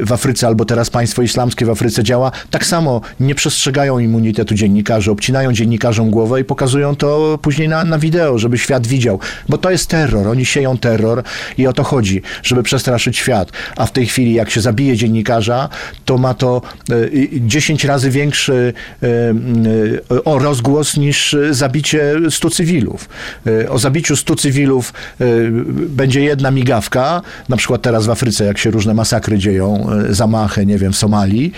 w 0.00 0.12
Afryce, 0.12 0.46
albo 0.46 0.64
teraz 0.64 0.90
państwo 0.90 1.22
islamskie 1.22 1.66
w 1.66 1.70
Afryce 1.70 2.04
działa, 2.04 2.32
tak 2.50 2.66
samo 2.66 3.00
nie 3.20 3.34
przestrzegają 3.34 3.98
immunitetu 3.98 4.54
dziennikarzy, 4.54 5.10
obcinają 5.10 5.52
dziennikarzom 5.52 6.10
głowę 6.10 6.40
i 6.40 6.44
pokazują 6.44 6.96
to 6.96 7.38
później 7.42 7.68
na, 7.68 7.84
na 7.84 7.98
wideo, 7.98 8.38
żeby 8.38 8.58
świat 8.58 8.86
widział, 8.86 9.20
bo 9.48 9.58
to 9.58 9.70
jest 9.70 9.90
terror, 9.90 10.28
oni 10.28 10.46
sieją 10.46 10.78
terror 10.78 11.22
i 11.58 11.66
o 11.66 11.72
to 11.72 11.84
chodzi, 11.84 12.22
żeby 12.42 12.62
przestraszyć 12.62 13.16
świat, 13.16 13.52
a 13.76 13.86
w 13.86 13.92
tej 13.92 14.06
chwili 14.06 14.34
jak 14.34 14.50
się 14.50 14.60
zabije 14.60 14.96
dziennikarza, 14.96 15.68
to 16.04 16.18
ma 16.18 16.34
to 16.34 16.62
10 17.40 17.84
e, 17.84 17.88
razy 17.88 18.10
większy 18.10 18.72
e, 19.02 19.06
e, 20.16 20.24
o 20.24 20.38
rozgłos 20.38 20.96
niż 20.96 21.36
zabicie 21.50 22.14
100 22.30 22.50
cywilów. 22.50 23.08
O 23.68 23.78
zabiciu 23.78 24.16
100 24.16 24.36
cywilów 24.36 24.92
będzie 25.88 26.20
jedna 26.20 26.50
migawka, 26.50 27.22
na 27.48 27.56
przykład 27.56 27.82
teraz 27.82 28.06
w 28.06 28.10
Afryce, 28.10 28.44
jak 28.44 28.58
się 28.58 28.70
różne 28.70 28.94
masakry 28.94 29.38
dzieją, 29.38 29.86
zamachy, 30.10 30.66
nie 30.66 30.78
wiem, 30.78 30.92
w 30.92 30.96
Somalii, 30.96 31.52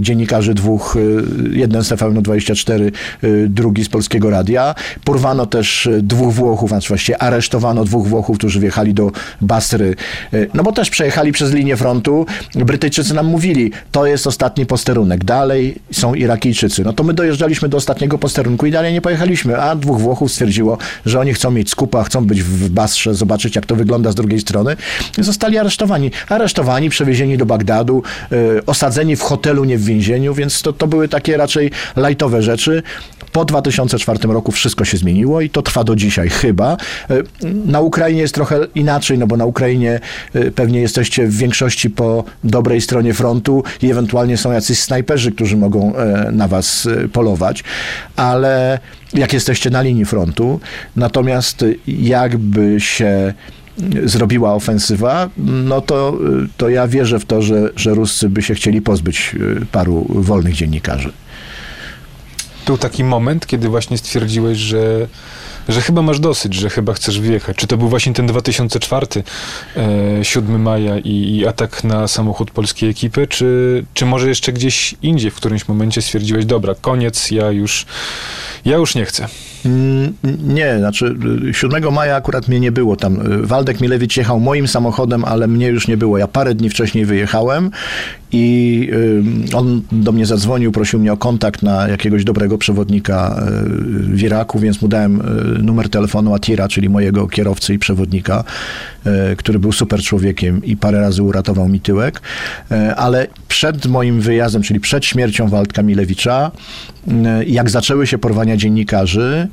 dziennikarzy 0.00 0.54
dwóch, 0.54 0.96
jeden 1.52 1.84
z 1.84 1.88
FM24, 1.88 2.65
Y, 2.70 3.46
drugi 3.48 3.84
z 3.84 3.88
Polskiego 3.88 4.30
Radia. 4.30 4.74
Porwano 5.04 5.46
też 5.46 5.86
y, 5.86 6.02
dwóch 6.02 6.34
Włochów, 6.34 6.72
a 6.72 6.80
właściwie 6.88 7.22
aresztowano 7.22 7.84
dwóch 7.84 8.08
Włochów, 8.08 8.38
którzy 8.38 8.60
wjechali 8.60 8.94
do 8.94 9.12
Basry, 9.40 9.94
y, 10.34 10.50
no 10.54 10.62
bo 10.62 10.72
też 10.72 10.90
przejechali 10.90 11.32
przez 11.32 11.52
linię 11.52 11.76
frontu. 11.76 12.26
Brytyjczycy 12.54 13.14
nam 13.14 13.26
mówili, 13.26 13.72
to 13.92 14.06
jest 14.06 14.26
ostatni 14.26 14.66
posterunek, 14.66 15.24
dalej 15.24 15.74
są 15.92 16.14
Irakijczycy. 16.14 16.84
No 16.84 16.92
to 16.92 17.04
my 17.04 17.14
dojeżdżaliśmy 17.14 17.68
do 17.68 17.76
ostatniego 17.76 18.18
posterunku 18.18 18.66
i 18.66 18.70
dalej 18.70 18.92
nie 18.92 19.00
pojechaliśmy, 19.00 19.60
a 19.60 19.76
dwóch 19.76 20.00
Włochów 20.00 20.32
stwierdziło, 20.32 20.78
że 21.06 21.20
oni 21.20 21.34
chcą 21.34 21.50
mieć 21.50 21.70
skupa, 21.70 22.04
chcą 22.04 22.24
być 22.24 22.42
w 22.42 22.68
Basrze, 22.68 23.14
zobaczyć 23.14 23.56
jak 23.56 23.66
to 23.66 23.76
wygląda 23.76 24.12
z 24.12 24.14
drugiej 24.14 24.40
strony. 24.40 24.76
Zostali 25.18 25.58
aresztowani. 25.58 26.10
Aresztowani, 26.28 26.90
przewiezieni 26.90 27.38
do 27.38 27.46
Bagdadu, 27.46 28.02
osadzeni 28.66 29.16
w 29.16 29.20
hotelu, 29.20 29.64
nie 29.64 29.78
w 29.78 29.84
więzieniu, 29.84 30.34
więc 30.34 30.62
to, 30.62 30.72
to 30.72 30.86
były 30.86 31.08
takie 31.08 31.36
raczej 31.36 31.70
lajtowe 31.96 32.42
rzeczy 32.42 32.55
rzeczy. 32.56 32.82
Po 33.32 33.44
2004 33.44 34.18
roku 34.28 34.52
wszystko 34.52 34.84
się 34.84 34.96
zmieniło 34.96 35.40
i 35.40 35.50
to 35.50 35.62
trwa 35.62 35.84
do 35.84 35.96
dzisiaj 35.96 36.28
chyba. 36.30 36.76
E, 37.10 37.22
na 37.66 37.80
Ukrainie 37.80 38.20
jest 38.20 38.34
trochę 38.34 38.66
inaczej, 38.74 39.18
no 39.18 39.26
bo 39.26 39.36
na 39.36 39.44
Ukrainie 39.44 40.00
e, 40.34 40.50
pewnie 40.50 40.80
jesteście 40.80 41.26
w 41.26 41.36
większości 41.36 41.90
po 41.90 42.24
dobrej 42.44 42.80
stronie 42.80 43.14
frontu 43.14 43.62
i 43.82 43.90
ewentualnie 43.90 44.36
są 44.36 44.52
jacyś 44.52 44.78
snajperzy, 44.78 45.32
którzy 45.32 45.56
mogą 45.56 45.96
e, 45.96 46.30
na 46.32 46.48
was 46.48 46.88
polować, 47.12 47.64
ale 48.16 48.78
jak 49.14 49.32
jesteście 49.32 49.70
na 49.70 49.82
linii 49.82 50.04
frontu, 50.04 50.60
natomiast 50.96 51.64
jakby 51.86 52.80
się 52.80 53.34
zrobiła 54.04 54.54
ofensywa, 54.54 55.30
no 55.36 55.80
to, 55.80 56.18
to 56.56 56.68
ja 56.68 56.88
wierzę 56.88 57.18
w 57.18 57.24
to, 57.24 57.42
że, 57.42 57.70
że 57.76 57.94
Ruscy 57.94 58.28
by 58.28 58.42
się 58.42 58.54
chcieli 58.54 58.82
pozbyć 58.82 59.36
paru 59.72 60.06
wolnych 60.08 60.54
dziennikarzy. 60.54 61.12
Był 62.66 62.78
taki 62.78 63.04
moment, 63.04 63.46
kiedy 63.46 63.68
właśnie 63.68 63.98
stwierdziłeś, 63.98 64.58
że 64.58 65.08
że 65.68 65.82
chyba 65.82 66.02
masz 66.02 66.20
dosyć, 66.20 66.54
że 66.54 66.70
chyba 66.70 66.92
chcesz 66.92 67.20
wyjechać. 67.20 67.56
Czy 67.56 67.66
to 67.66 67.76
był 67.76 67.88
właśnie 67.88 68.12
ten 68.12 68.26
2004, 68.26 69.06
e, 69.76 70.24
7 70.24 70.62
maja 70.62 70.98
i, 70.98 71.36
i, 71.36 71.46
atak 71.46 71.84
na 71.84 72.08
samochód 72.08 72.50
polskiej 72.50 72.90
ekipy, 72.90 73.26
czy, 73.26 73.84
czy 73.94 74.06
może 74.06 74.28
jeszcze 74.28 74.52
gdzieś 74.52 74.94
indziej 75.02 75.30
w 75.30 75.34
którymś 75.34 75.68
momencie 75.68 76.02
stwierdziłeś, 76.02 76.44
dobra, 76.44 76.74
koniec, 76.80 77.30
ja 77.30 77.50
już, 77.50 77.86
ja 78.64 78.76
już 78.76 78.94
nie 78.94 79.04
chcę. 79.04 79.28
Mm, 79.66 80.12
nie, 80.54 80.78
znaczy 80.78 81.16
7 81.52 81.92
maja 81.92 82.16
akurat 82.16 82.48
mnie 82.48 82.60
nie 82.60 82.72
było 82.72 82.96
tam. 82.96 83.18
Waldek 83.42 83.80
Milewicz 83.80 84.16
jechał 84.16 84.40
moim 84.40 84.68
samochodem, 84.68 85.24
ale 85.24 85.48
mnie 85.48 85.68
już 85.68 85.88
nie 85.88 85.96
było. 85.96 86.18
Ja 86.18 86.28
parę 86.28 86.54
dni 86.54 86.70
wcześniej 86.70 87.06
wyjechałem 87.06 87.70
i 88.32 88.90
on 89.54 89.82
do 89.92 90.12
mnie 90.12 90.26
zadzwonił, 90.26 90.72
prosił 90.72 90.98
mnie 90.98 91.12
o 91.12 91.16
kontakt 91.16 91.62
na 91.62 91.88
jakiegoś 91.88 92.24
dobrego 92.24 92.58
przewodnika 92.58 93.42
y, 93.48 94.16
w 94.16 94.22
Iraku, 94.22 94.58
więc 94.58 94.82
mu 94.82 94.88
dałem 94.88 95.20
y, 95.20 95.62
numer 95.62 95.88
telefonu 95.88 96.34
Atira, 96.34 96.68
czyli 96.68 96.88
mojego 96.88 97.28
kierowcy 97.28 97.74
i 97.74 97.78
przewodnika, 97.78 98.40
y, 98.40 98.95
który 99.36 99.58
był 99.58 99.72
super 99.72 100.02
człowiekiem 100.02 100.64
i 100.64 100.76
parę 100.76 101.00
razy 101.00 101.22
uratował 101.22 101.68
mi 101.68 101.80
tyłek. 101.80 102.20
Ale 102.96 103.26
przed 103.48 103.86
moim 103.86 104.20
wyjazdem, 104.20 104.62
czyli 104.62 104.80
przed 104.80 105.04
śmiercią 105.04 105.48
Waldka 105.48 105.82
Milewicza, 105.82 106.50
jak 107.46 107.70
zaczęły 107.70 108.06
się 108.06 108.18
porwania 108.18 108.56
dziennikarzy 108.56 109.48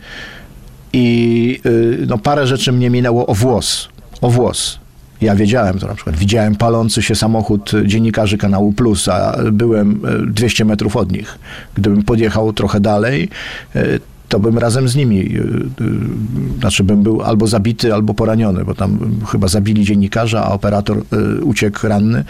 i 0.93 1.59
no, 2.07 2.17
parę 2.17 2.47
rzeczy 2.47 2.71
mnie 2.71 2.89
minęło 2.89 3.25
o 3.25 3.33
włos. 3.33 3.89
O 4.21 4.29
włos. 4.29 4.79
Ja 5.21 5.35
wiedziałem 5.35 5.79
to 5.79 5.87
na 5.87 5.95
przykład. 5.95 6.15
Widziałem 6.15 6.55
palący 6.55 7.01
się 7.01 7.15
samochód 7.15 7.71
dziennikarzy 7.85 8.37
kanału 8.37 8.73
Plus, 8.73 9.07
a 9.07 9.37
byłem 9.51 10.01
200 10.27 10.65
metrów 10.65 10.95
od 10.95 11.11
nich. 11.11 11.39
Gdybym 11.75 12.03
podjechał 12.03 12.53
trochę 12.53 12.79
dalej, 12.79 13.29
to 14.29 14.39
bym 14.39 14.57
razem 14.57 14.87
z 14.87 14.95
nimi, 14.95 15.19
y, 15.19 15.39
y, 15.81 16.59
znaczy 16.59 16.83
bym 16.83 17.03
był 17.03 17.21
albo 17.21 17.47
zabity, 17.47 17.93
albo 17.93 18.13
poraniony, 18.13 18.65
bo 18.65 18.73
tam 18.73 18.99
chyba 19.31 19.47
zabili 19.47 19.83
dziennikarza, 19.83 20.43
a 20.45 20.51
operator 20.51 20.97
y, 20.97 21.43
uciekł 21.43 21.87
ranny. 21.87 22.23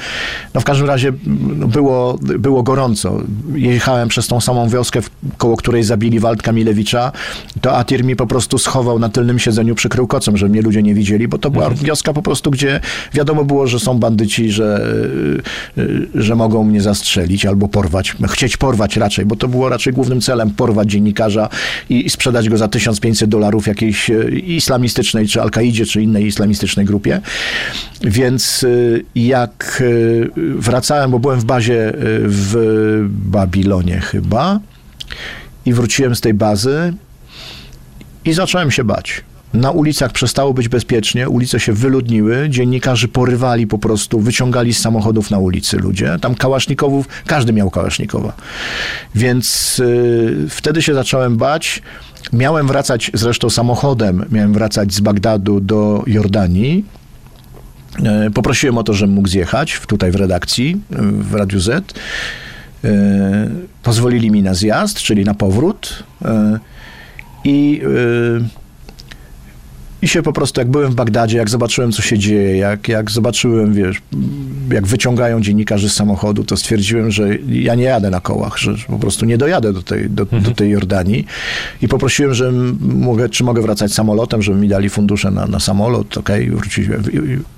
No 0.53 0.61
w 0.61 0.63
każdym 0.63 0.87
razie 0.87 1.13
no, 1.57 1.67
było, 1.67 2.17
było 2.21 2.63
gorąco. 2.63 3.17
Jechałem 3.55 4.09
przez 4.09 4.27
tą 4.27 4.41
samą 4.41 4.69
wioskę, 4.69 4.99
koło 5.37 5.57
której 5.57 5.83
zabili 5.83 6.19
Waldka 6.19 6.51
Milewicza, 6.51 7.11
to 7.61 7.77
Atir 7.77 8.03
mi 8.03 8.15
po 8.15 8.27
prostu 8.27 8.57
schował 8.57 8.99
na 8.99 9.09
tylnym 9.09 9.39
siedzeniu, 9.39 9.75
przykrył 9.75 10.07
kocem, 10.07 10.37
żeby 10.37 10.51
mnie 10.51 10.61
ludzie 10.61 10.83
nie 10.83 10.93
widzieli, 10.93 11.27
bo 11.27 11.37
to 11.37 11.51
była 11.51 11.65
mhm. 11.65 11.85
wioska 11.85 12.13
po 12.13 12.21
prostu, 12.21 12.51
gdzie 12.51 12.79
wiadomo 13.13 13.43
było, 13.43 13.67
że 13.67 13.79
są 13.79 13.99
bandyci, 13.99 14.51
że, 14.51 14.95
że 16.15 16.35
mogą 16.35 16.63
mnie 16.63 16.81
zastrzelić 16.81 17.45
albo 17.45 17.67
porwać, 17.67 18.15
chcieć 18.27 18.57
porwać 18.57 18.97
raczej, 18.97 19.25
bo 19.25 19.35
to 19.35 19.47
było 19.47 19.69
raczej 19.69 19.93
głównym 19.93 20.21
celem, 20.21 20.49
porwać 20.49 20.91
dziennikarza 20.91 21.49
i, 21.89 22.09
sprzedać 22.09 22.49
go 22.49 22.57
za 22.57 22.67
1500 22.67 23.29
dolarów 23.29 23.67
jakiejś 23.67 24.09
e, 24.09 24.29
islamistycznej, 24.31 25.27
czy 25.27 25.41
Al-Kaidzie, 25.41 25.85
czy 25.85 26.01
innej 26.01 26.25
islamistycznej 26.25 26.85
grupie. 26.85 27.21
Więc 28.01 28.63
e, 28.63 28.67
jak 29.15 29.83
e, 29.85 30.39
wracałem, 30.55 31.11
bo 31.11 31.19
byłem 31.19 31.39
w 31.39 31.45
bazie 31.45 31.93
w 32.25 33.05
Babilonie 33.09 33.99
chyba 33.99 34.59
i 35.65 35.73
wróciłem 35.73 36.15
z 36.15 36.21
tej 36.21 36.33
bazy 36.33 36.93
i 38.25 38.33
zacząłem 38.33 38.71
się 38.71 38.83
bać. 38.83 39.23
Na 39.53 39.71
ulicach 39.71 40.11
przestało 40.11 40.53
być 40.53 40.67
bezpiecznie, 40.67 41.29
ulice 41.29 41.59
się 41.59 41.73
wyludniły, 41.73 42.49
dziennikarzy 42.49 43.07
porywali 43.07 43.67
po 43.67 43.77
prostu, 43.77 44.19
wyciągali 44.19 44.73
z 44.73 44.79
samochodów 44.79 45.31
na 45.31 45.39
ulicy 45.39 45.77
ludzie. 45.77 46.17
Tam 46.21 46.35
kałasznikowów, 46.35 47.07
każdy 47.25 47.53
miał 47.53 47.69
kałasznikowa. 47.69 48.33
Więc 49.15 49.79
y, 49.79 50.47
wtedy 50.49 50.81
się 50.81 50.93
zacząłem 50.93 51.37
bać. 51.37 51.81
Miałem 52.33 52.67
wracać 52.67 53.11
zresztą 53.13 53.49
samochodem, 53.49 54.25
miałem 54.31 54.53
wracać 54.53 54.93
z 54.93 54.99
Bagdadu 54.99 55.59
do 55.59 56.03
Jordanii. 56.07 56.85
Y, 58.27 58.31
poprosiłem 58.31 58.77
o 58.77 58.83
to, 58.83 58.93
żebym 58.93 59.15
mógł 59.15 59.27
zjechać 59.27 59.81
tutaj 59.87 60.11
w 60.11 60.15
redakcji, 60.15 60.81
w 60.99 61.33
Radiu 61.33 61.59
Z. 61.59 61.93
Y, 62.85 62.89
pozwolili 63.83 64.31
mi 64.31 64.43
na 64.43 64.53
zjazd, 64.53 64.97
czyli 64.97 65.23
na 65.23 65.33
powrót. 65.33 66.03
I 67.45 67.81
i 70.03 70.07
się 70.07 70.21
po 70.21 70.33
prostu, 70.33 70.61
jak 70.61 70.69
byłem 70.69 70.91
w 70.91 70.95
Bagdadzie, 70.95 71.37
jak 71.37 71.49
zobaczyłem, 71.49 71.91
co 71.91 72.01
się 72.01 72.19
dzieje, 72.19 72.57
jak, 72.57 72.87
jak 72.87 73.11
zobaczyłem, 73.11 73.73
wiesz, 73.73 74.01
jak 74.71 74.87
wyciągają 74.87 75.41
dziennikarzy 75.41 75.89
z 75.89 75.93
samochodu, 75.93 76.43
to 76.43 76.57
stwierdziłem, 76.57 77.11
że 77.11 77.37
ja 77.47 77.75
nie 77.75 77.83
jadę 77.83 78.09
na 78.09 78.19
kołach, 78.19 78.57
że 78.57 78.75
po 78.87 78.99
prostu 78.99 79.25
nie 79.25 79.37
dojadę 79.37 79.73
do 79.73 79.83
tej, 79.83 80.09
do, 80.09 80.23
mhm. 80.23 80.43
do 80.43 80.51
tej 80.51 80.69
Jordanii. 80.69 81.25
I 81.81 81.87
poprosiłem, 81.87 82.33
że 82.33 82.51
mogę, 82.79 83.29
czy 83.29 83.43
mogę 83.43 83.61
wracać 83.61 83.93
samolotem, 83.93 84.41
żeby 84.41 84.59
mi 84.59 84.67
dali 84.67 84.89
fundusze 84.89 85.31
na, 85.31 85.47
na 85.47 85.59
samolot. 85.59 86.17
Okej, 86.17 86.49
okay, 86.49 86.57
wróciłem, 86.57 87.03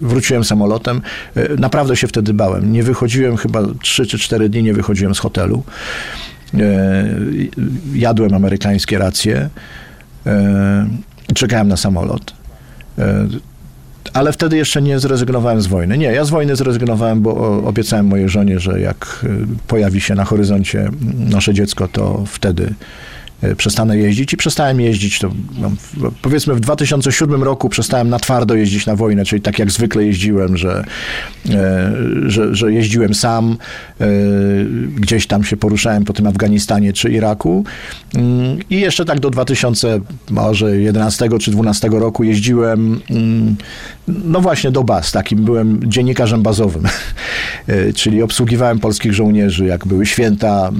wróciłem 0.02 0.44
samolotem. 0.44 1.02
E, 1.36 1.56
naprawdę 1.58 1.96
się 1.96 2.08
wtedy 2.08 2.34
bałem. 2.34 2.72
Nie 2.72 2.84
wychodziłem 2.84 3.38
chyba 3.38 3.64
3 3.82 4.06
czy 4.06 4.20
4 4.20 4.50
dni, 4.50 4.64
nie 4.64 4.74
wychodziłem 4.74 5.16
z 5.16 5.20
hotelu. 5.20 5.64
E, 6.54 7.06
jadłem 7.94 8.34
amerykańskie 8.34 8.98
racje. 8.98 9.50
Czekałem 11.36 11.68
na 11.68 11.78
samolot. 11.78 12.34
E, 12.98 13.28
ale 14.14 14.34
wtedy 14.34 14.58
jeszcze 14.58 14.82
nie 14.82 15.00
zrezygnowałem 15.00 15.62
z 15.62 15.68
wojny. 15.68 15.98
Nie, 15.98 16.06
ja 16.06 16.26
z 16.26 16.30
wojny 16.30 16.56
zrezygnowałem, 16.56 17.22
bo 17.22 17.64
obiecałem 17.66 18.06
mojej 18.06 18.30
żonie, 18.30 18.60
że 18.60 18.80
jak 18.80 19.26
e, 19.26 19.28
pojawi 19.68 20.02
się 20.02 20.16
na 20.16 20.26
horyzoncie 20.26 20.90
nasze 21.18 21.54
dziecko, 21.54 21.88
to 21.88 22.24
wtedy 22.28 22.74
przestanę 23.58 23.98
jeździć 23.98 24.34
i 24.34 24.38
przestałem 24.38 24.82
jeździć. 24.82 25.20
To, 25.20 25.32
no, 25.58 25.72
powiedzmy 26.22 26.56
w 26.56 26.60
2007 26.60 27.44
roku 27.44 27.70
przestałem 27.70 28.10
na 28.10 28.20
twardo 28.20 28.56
jeździć 28.56 28.86
na 28.86 28.96
wojnę, 28.96 29.26
czyli 29.26 29.42
tak 29.42 29.60
jak 29.60 29.72
zwykle 29.72 30.06
jeździłem, 30.06 30.58
że, 30.58 30.84
e, 31.50 31.92
że, 32.26 32.56
że 32.56 32.74
jeździłem 32.74 33.14
sam, 33.14 33.58
e, 34.02 34.06
gdzieś 34.96 35.28
tam 35.28 35.44
się 35.44 35.58
poruszałem 35.58 36.06
po 36.06 36.14
tym 36.14 36.28
Afganistanie 36.28 36.94
czy 36.94 37.12
Iraku 37.12 37.64
mm, 38.16 38.58
i 38.70 38.80
jeszcze 38.80 39.06
tak 39.06 39.20
do 39.20 39.30
2011 39.30 41.30
czy 41.40 41.52
2012 41.52 41.90
roku 41.90 42.24
jeździłem 42.24 43.02
mm, 43.10 43.56
no 44.08 44.42
właśnie 44.42 44.72
do 44.72 44.84
baz, 44.84 45.12
takim 45.12 45.46
byłem 45.46 45.80
dziennikarzem 45.84 46.44
bazowym, 46.44 46.84
czyli 47.96 48.22
obsługiwałem 48.22 48.80
polskich 48.80 49.14
żołnierzy, 49.14 49.66
jak 49.66 49.88
były 49.88 50.06
święta 50.06 50.72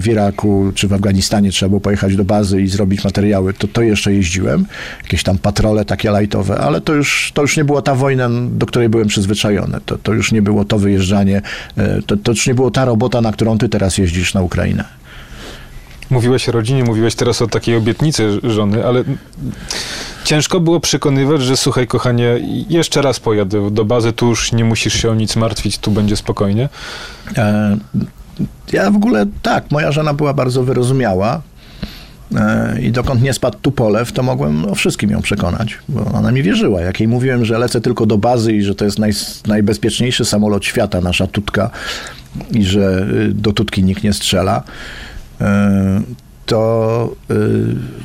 w 0.00 0.06
Iraku 0.06 0.72
czy 0.74 0.88
w 0.88 0.92
Afganistanie, 0.92 1.50
trzeba 1.50 1.68
było 1.68 1.80
pojechać 1.80 2.05
pojechać 2.06 2.16
do 2.16 2.24
bazy 2.24 2.62
i 2.62 2.68
zrobić 2.68 3.04
materiały, 3.04 3.54
to 3.54 3.68
to 3.68 3.82
jeszcze 3.82 4.12
jeździłem. 4.12 4.66
Jakieś 5.02 5.22
tam 5.22 5.38
patrole 5.38 5.84
takie 5.84 6.10
lajtowe, 6.10 6.58
ale 6.58 6.80
to 6.80 6.94
już, 6.94 7.32
to 7.34 7.42
już 7.42 7.56
nie 7.56 7.64
była 7.64 7.82
ta 7.82 7.94
wojna, 7.94 8.28
do 8.50 8.66
której 8.66 8.88
byłem 8.88 9.08
przyzwyczajony. 9.08 9.80
To, 9.86 9.98
to 9.98 10.12
już 10.12 10.32
nie 10.32 10.42
było 10.42 10.64
to 10.64 10.78
wyjeżdżanie, 10.78 11.42
e, 11.76 12.02
to, 12.06 12.16
to 12.16 12.32
już 12.32 12.46
nie 12.46 12.54
było 12.54 12.70
ta 12.70 12.84
robota, 12.84 13.20
na 13.20 13.32
którą 13.32 13.58
ty 13.58 13.68
teraz 13.68 13.98
jeździsz 13.98 14.34
na 14.34 14.42
Ukrainę. 14.42 14.84
Mówiłeś 16.10 16.48
o 16.48 16.52
rodzinie, 16.52 16.84
mówiłeś 16.84 17.14
teraz 17.14 17.42
o 17.42 17.46
takiej 17.46 17.76
obietnicy 17.76 18.40
żony, 18.42 18.86
ale 18.86 19.04
ciężko 20.24 20.60
było 20.60 20.80
przekonywać, 20.80 21.42
że 21.42 21.56
słuchaj, 21.56 21.86
kochanie, 21.86 22.40
jeszcze 22.68 23.02
raz 23.02 23.20
pojadę 23.20 23.70
do 23.70 23.84
bazy, 23.84 24.12
tu 24.12 24.28
już 24.28 24.52
nie 24.52 24.64
musisz 24.64 24.94
się 24.94 25.10
o 25.10 25.14
nic 25.14 25.36
martwić, 25.36 25.78
tu 25.78 25.90
będzie 25.90 26.16
spokojnie. 26.16 26.68
E, 27.36 27.76
ja 28.72 28.90
w 28.90 28.96
ogóle 28.96 29.26
tak, 29.42 29.70
moja 29.70 29.92
żona 29.92 30.14
była 30.14 30.34
bardzo 30.34 30.62
wyrozumiała. 30.62 31.42
E, 32.34 32.80
i 32.80 32.92
dokąd 32.92 33.22
nie 33.22 33.32
spadł 33.32 33.58
Tupolew, 33.62 34.12
to 34.12 34.22
mogłem 34.22 34.64
o 34.64 34.74
wszystkim 34.74 35.10
ją 35.10 35.22
przekonać, 35.22 35.78
bo 35.88 36.04
ona 36.04 36.32
mi 36.32 36.42
wierzyła. 36.42 36.80
Jak 36.80 37.00
jej 37.00 37.08
mówiłem, 37.08 37.44
że 37.44 37.58
lecę 37.58 37.80
tylko 37.80 38.06
do 38.06 38.18
bazy 38.18 38.52
i 38.52 38.62
że 38.62 38.74
to 38.74 38.84
jest 38.84 38.98
naj, 38.98 39.12
najbezpieczniejszy 39.46 40.24
samolot 40.24 40.64
świata, 40.64 41.00
nasza 41.00 41.26
Tutka 41.26 41.70
i 42.50 42.64
że 42.64 43.06
y, 43.10 43.34
do 43.34 43.52
Tutki 43.52 43.84
nikt 43.84 44.02
nie 44.02 44.12
strzela, 44.12 44.62
e, 45.40 46.02
to, 46.46 47.12
y, 47.30 47.34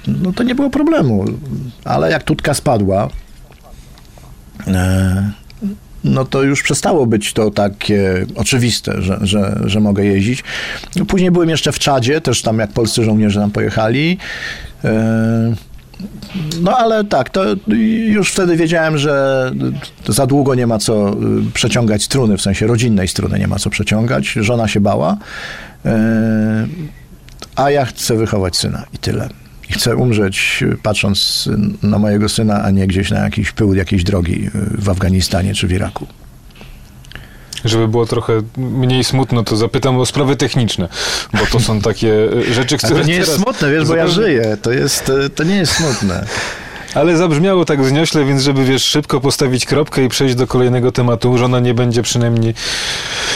no 0.08 0.34
to 0.34 0.44
nie 0.44 0.56
było 0.56 0.70
problemu. 0.70 1.26
Ale 1.84 2.12
jak 2.12 2.24
Tutka 2.24 2.54
spadła, 2.54 3.10
e, 4.68 5.32
no 6.04 6.26
to 6.26 6.44
już 6.44 6.64
przestało 6.64 7.06
być 7.06 7.34
to 7.34 7.52
takie 7.52 8.26
oczywiste, 8.36 9.02
że, 9.02 9.20
że, 9.22 9.62
że 9.66 9.80
mogę 9.80 10.06
jeździć. 10.06 10.44
Później 11.08 11.32
byłem 11.32 11.50
jeszcze 11.50 11.72
w 11.72 11.80
Czadzie, 11.80 12.22
też 12.22 12.42
tam 12.42 12.60
jak 12.60 12.72
polscy 12.72 13.04
żołnierze 13.04 13.40
tam 13.40 13.52
pojechali. 13.52 14.18
E, 14.84 15.56
no 16.62 16.78
ale 16.78 17.04
tak, 17.04 17.30
to 17.30 17.44
już 18.08 18.32
wtedy 18.32 18.58
wiedziałem, 18.58 18.98
że 18.98 19.52
za 20.08 20.28
długo 20.28 20.56
nie 20.56 20.68
ma 20.68 20.80
co 20.80 21.14
y, 21.14 21.16
przeciągać 21.54 22.04
struny, 22.04 22.38
w 22.38 22.42
sensie 22.42 22.68
rodzinnej 22.68 23.08
struny 23.08 23.40
nie 23.40 23.48
ma 23.48 23.60
co 23.60 23.70
przeciągać. 23.70 24.28
Żona 24.28 24.68
się 24.68 24.80
bała, 24.80 25.18
e, 25.86 26.68
a 27.56 27.72
ja 27.72 27.86
chcę 27.86 28.16
wychować 28.16 28.58
syna 28.58 28.86
i 28.94 28.98
tyle 28.98 29.30
i 29.72 29.74
chcę 29.74 29.96
umrzeć 29.96 30.64
patrząc 30.84 31.50
na 31.84 32.00
mojego 32.00 32.30
syna, 32.30 32.64
a 32.64 32.72
nie 32.72 32.88
gdzieś 32.88 33.10
na 33.10 33.20
jakiś 33.20 33.52
pył 33.52 33.74
jakiejś 33.74 34.04
drogi 34.04 34.50
w 34.54 34.90
Afganistanie 34.90 35.54
czy 35.54 35.68
w 35.68 35.72
Iraku. 35.72 36.08
Żeby 37.66 37.88
było 37.88 38.06
trochę 38.06 38.42
mniej 38.58 39.04
smutno, 39.04 39.44
to 39.44 39.58
zapytam 39.58 40.00
o 40.00 40.06
sprawy 40.06 40.36
techniczne, 40.36 40.90
bo 41.34 41.46
to 41.52 41.60
są 41.60 41.82
takie 41.82 42.14
e, 42.50 42.54
rzeczy, 42.54 42.78
które. 42.78 42.96
To 42.96 43.08
nie 43.08 43.14
jest 43.14 43.34
smutne, 43.34 43.72
wiesz, 43.72 43.88
bo 43.88 43.96
ja 43.96 44.08
żyję. 44.08 44.58
To, 44.62 44.72
jest, 44.72 45.10
e, 45.10 45.30
to 45.30 45.44
nie 45.44 45.56
jest 45.56 45.74
smutne. 45.74 46.26
Ale 46.94 47.18
zabrzmiało 47.18 47.66
tak 47.66 47.86
zniośle, 47.86 48.26
więc 48.26 48.42
żeby 48.42 48.66
wiesz, 48.66 48.84
szybko 48.84 49.22
postawić 49.22 49.66
kropkę 49.66 50.04
i 50.04 50.10
przejść 50.10 50.36
do 50.36 50.48
kolejnego 50.48 50.92
tematu, 50.92 51.38
żona 51.38 51.60
nie 51.60 51.74
będzie 51.74 52.02
przynajmniej 52.02 52.54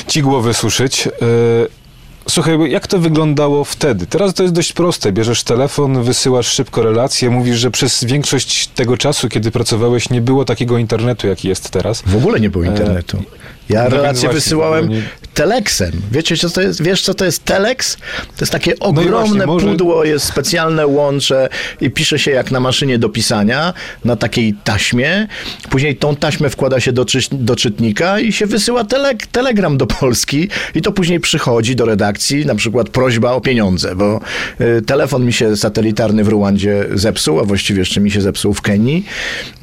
ci 0.07 0.21
głowy 0.21 0.53
suszyć. 0.53 1.05
Yy, 1.05 1.84
Słuchaj, 2.29 2.71
jak 2.71 2.87
to 2.87 2.99
wyglądało 2.99 3.63
wtedy? 3.63 4.07
Teraz 4.07 4.33
to 4.33 4.43
jest 4.43 4.55
dość 4.55 4.73
proste. 4.73 5.11
Bierzesz 5.11 5.43
telefon, 5.43 6.03
wysyłasz 6.03 6.47
szybko 6.47 6.83
relacje, 6.83 7.29
mówisz, 7.29 7.57
że 7.57 7.71
przez 7.71 8.03
większość 8.03 8.67
tego 8.67 8.97
czasu, 8.97 9.29
kiedy 9.29 9.51
pracowałeś, 9.51 10.09
nie 10.09 10.21
było 10.21 10.45
takiego 10.45 10.77
internetu, 10.77 11.27
jaki 11.27 11.47
jest 11.47 11.69
teraz. 11.69 12.03
W 12.05 12.15
ogóle 12.15 12.39
nie 12.39 12.49
było 12.49 12.65
e, 12.65 12.67
internetu. 12.67 13.23
Ja 13.69 13.83
no 13.83 13.89
relacje 13.89 14.29
wysyłałem 14.29 14.89
nie... 14.89 15.01
telexem. 15.35 15.91
Wiecie, 16.11 16.37
co 16.37 16.49
to 16.49 16.61
jest? 16.61 16.83
Wiesz, 16.83 17.01
co 17.01 17.13
to 17.13 17.25
jest 17.25 17.45
telex? 17.45 17.97
To 17.97 18.41
jest 18.41 18.51
takie 18.51 18.73
no 18.79 18.85
ogromne 18.85 19.45
no 19.45 19.53
właśnie, 19.53 19.69
pudło, 19.69 19.95
może... 19.95 20.09
jest 20.09 20.25
specjalne 20.25 20.87
łącze 20.87 21.49
i 21.81 21.89
pisze 21.89 22.19
się 22.19 22.31
jak 22.31 22.51
na 22.51 22.59
maszynie 22.59 22.99
do 22.99 23.09
pisania, 23.09 23.73
na 24.05 24.15
takiej 24.15 24.53
taśmie. 24.63 25.27
Później 25.69 25.95
tą 25.95 26.15
taśmę 26.15 26.49
wkłada 26.49 26.79
się 26.79 26.91
do, 26.91 27.05
czy... 27.05 27.19
do 27.31 27.55
czytnika 27.55 28.19
i 28.19 28.31
się 28.31 28.45
wysyła 28.45 28.83
tele... 28.83 29.15
telegram 29.31 29.77
do 29.77 29.87
Polski 29.87 30.49
i 30.75 30.81
to 30.81 30.91
później 30.91 31.19
przychodzi 31.19 31.75
do 31.75 31.85
redakcji, 31.85 32.45
na 32.45 32.55
przykład 32.55 32.89
prośba 32.89 33.31
o 33.31 33.41
pieniądze, 33.41 33.95
bo 33.95 34.19
y, 34.61 34.81
telefon 34.81 35.25
mi 35.25 35.33
się 35.33 35.57
satelitarny 35.57 36.23
w 36.23 36.27
Ruandzie 36.27 36.85
zepsuł, 36.93 37.39
a 37.39 37.43
właściwie 37.43 37.79
jeszcze 37.79 38.01
mi 38.01 38.11
się 38.11 38.21
zepsuł 38.21 38.53
w 38.53 38.61
Kenii. 38.61 39.05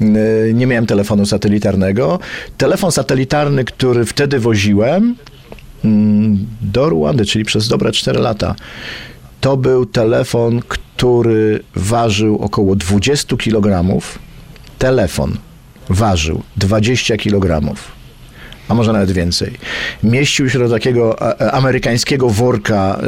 Y, 0.01 0.51
nie 0.53 0.67
miałem 0.67 0.85
telefonu 0.85 1.25
satelitarnego. 1.25 2.19
Telefon 2.57 2.91
satelitarny, 2.91 3.65
który 3.65 4.05
wtedy 4.05 4.39
woziłem 4.39 5.15
do 6.61 6.89
Ruandy, 6.89 7.25
czyli 7.25 7.45
przez 7.45 7.67
dobre 7.67 7.91
4 7.91 8.19
lata, 8.19 8.55
to 9.41 9.57
był 9.57 9.85
telefon, 9.85 10.61
który 10.67 11.63
ważył 11.75 12.37
około 12.37 12.75
20 12.75 13.37
kg. 13.37 13.99
Telefon 14.77 15.37
ważył 15.89 16.43
20 16.57 17.17
kg 17.17 17.75
a 18.67 18.73
może 18.73 18.93
nawet 18.93 19.11
więcej. 19.11 19.53
Mieścił 20.03 20.49
się 20.49 20.59
do 20.59 20.69
takiego 20.69 21.15
amerykańskiego 21.53 22.29
worka, 22.29 22.99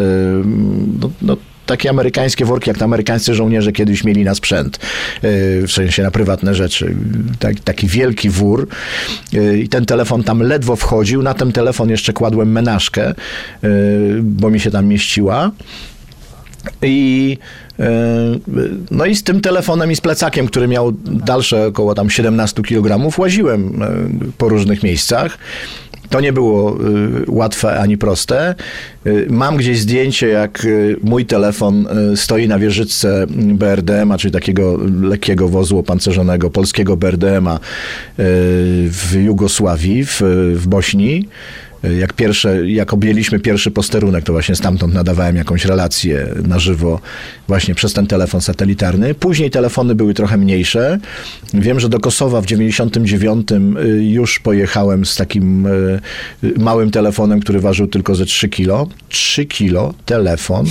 no, 0.99 1.09
no, 1.21 1.37
takie 1.65 1.89
amerykańskie 1.89 2.45
worki, 2.45 2.69
jak 2.69 2.77
to 2.77 2.85
amerykańscy 2.85 3.35
żołnierze 3.35 3.71
kiedyś 3.71 4.03
mieli 4.03 4.23
na 4.23 4.35
sprzęt, 4.35 4.77
e, 4.77 4.81
w 5.67 5.71
sensie 5.71 6.03
na 6.03 6.11
prywatne 6.11 6.55
rzeczy. 6.55 6.95
Tak, 7.39 7.59
taki 7.59 7.87
wielki 7.87 8.29
wór 8.29 8.67
e, 9.33 9.57
i 9.57 9.69
ten 9.69 9.85
telefon 9.85 10.23
tam 10.23 10.41
ledwo 10.41 10.75
wchodził. 10.75 11.21
Na 11.21 11.33
ten 11.33 11.51
telefon 11.51 11.89
jeszcze 11.89 12.13
kładłem 12.13 12.51
menażkę, 12.51 13.07
e, 13.07 13.13
bo 14.21 14.49
mi 14.49 14.59
się 14.59 14.71
tam 14.71 14.85
mieściła. 14.85 15.51
I 16.81 17.37
no 18.91 19.05
i 19.05 19.15
z 19.15 19.23
tym 19.23 19.41
telefonem 19.41 19.91
i 19.91 19.95
z 19.95 20.01
plecakiem, 20.01 20.47
który 20.47 20.67
miał 20.67 20.91
dalsze 21.05 21.67
około 21.67 21.95
tam 21.95 22.09
17 22.09 22.61
kg, 22.61 23.19
łaziłem 23.19 23.81
po 24.37 24.49
różnych 24.49 24.83
miejscach. 24.83 25.37
To 26.09 26.21
nie 26.21 26.33
było 26.33 26.77
y, 26.77 27.25
łatwe 27.27 27.79
ani 27.79 27.97
proste. 27.97 28.55
Y, 29.07 29.27
mam 29.29 29.57
gdzieś 29.57 29.79
zdjęcie, 29.79 30.27
jak 30.27 30.65
y, 30.65 30.95
mój 31.03 31.25
telefon 31.25 31.87
stoi 32.15 32.47
na 32.47 32.59
wieżyczce 32.59 33.25
BRDM-a, 33.29 34.17
czyli 34.17 34.31
takiego 34.31 34.79
lekkiego 35.01 35.49
wozu 35.49 35.79
opancerzonego, 35.79 36.49
polskiego 36.49 36.97
BRDM-a 36.97 37.59
w 38.17 39.11
Jugosławii, 39.25 40.05
w, 40.05 40.21
w 40.55 40.67
Bośni 40.67 41.27
jak 41.99 42.13
pierwsze, 42.13 42.69
jak 42.69 42.93
objęliśmy 42.93 43.39
pierwszy 43.39 43.71
posterunek, 43.71 44.23
to 44.23 44.33
właśnie 44.33 44.55
stamtąd 44.55 44.93
nadawałem 44.93 45.35
jakąś 45.35 45.65
relację 45.65 46.27
na 46.47 46.59
żywo 46.59 46.99
właśnie 47.47 47.75
przez 47.75 47.93
ten 47.93 48.07
telefon 48.07 48.41
satelitarny. 48.41 49.13
Później 49.13 49.51
telefony 49.51 49.95
były 49.95 50.13
trochę 50.13 50.37
mniejsze. 50.37 50.99
Wiem, 51.53 51.79
że 51.79 51.89
do 51.89 51.99
Kosowa 51.99 52.41
w 52.41 52.45
99 52.45 53.51
y, 53.51 53.55
już 54.03 54.39
pojechałem 54.39 55.05
z 55.05 55.15
takim 55.15 55.65
y, 55.67 55.99
małym 56.57 56.91
telefonem, 56.91 57.39
który 57.39 57.59
ważył 57.59 57.87
tylko 57.87 58.15
ze 58.15 58.25
3 58.25 58.49
kilo. 58.49 58.87
3 59.09 59.45
kilo 59.45 59.93
telefon. 60.05 60.65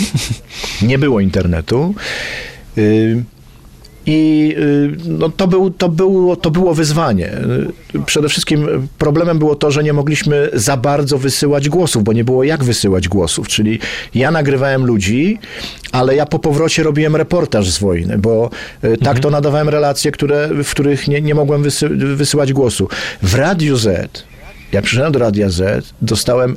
Nie 0.83 0.99
było 0.99 1.21
internetu. 1.21 1.95
Y, 4.09 4.11
i 4.11 4.55
y, 4.59 4.97
no, 5.09 5.29
to, 5.29 5.49
był, 5.49 5.71
to, 5.71 5.89
było, 5.89 6.37
to 6.37 6.51
było 6.51 6.75
wyzwanie. 6.75 7.31
Przede 8.07 8.29
wszystkim 8.29 8.89
problemem 8.99 9.39
było 9.39 9.55
to, 9.55 9.71
że 9.71 9.85
nie 9.85 9.93
mogliśmy 9.93 10.51
za 10.53 10.77
bardzo 10.77 11.19
wysyłać 11.19 11.69
głosów, 11.69 12.05
bo 12.05 12.13
nie 12.13 12.25
było 12.25 12.45
jak 12.45 12.65
wysyłać 12.65 13.09
głosów. 13.09 13.49
Czyli 13.49 13.79
ja 14.15 14.31
nagrywałem 14.31 14.87
ludzi, 14.87 15.39
ale 15.93 16.17
ja 16.17 16.27
po 16.27 16.39
powrocie 16.39 16.83
robiłem 16.83 17.17
reportaż 17.17 17.71
z 17.71 17.79
wojny, 17.79 18.19
bo 18.19 18.51
y, 18.85 18.89
tak 18.89 18.93
mhm. 18.93 19.21
to 19.21 19.31
nadawałem 19.31 19.69
relacje, 19.69 20.13
które, 20.13 20.49
w 20.65 20.71
których 20.71 21.09
nie, 21.09 21.21
nie 21.21 21.35
mogłem 21.35 21.63
wysy, 21.63 21.89
wysyłać 21.89 22.53
głosu. 22.53 22.89
W 23.23 23.35
Radiu 23.35 23.77
Z, 23.77 24.25
jak 24.73 24.85
przyszedłem 24.85 25.13
do 25.13 25.19
Radia 25.19 25.51
Z, 25.51 25.93
dostałem 26.03 26.57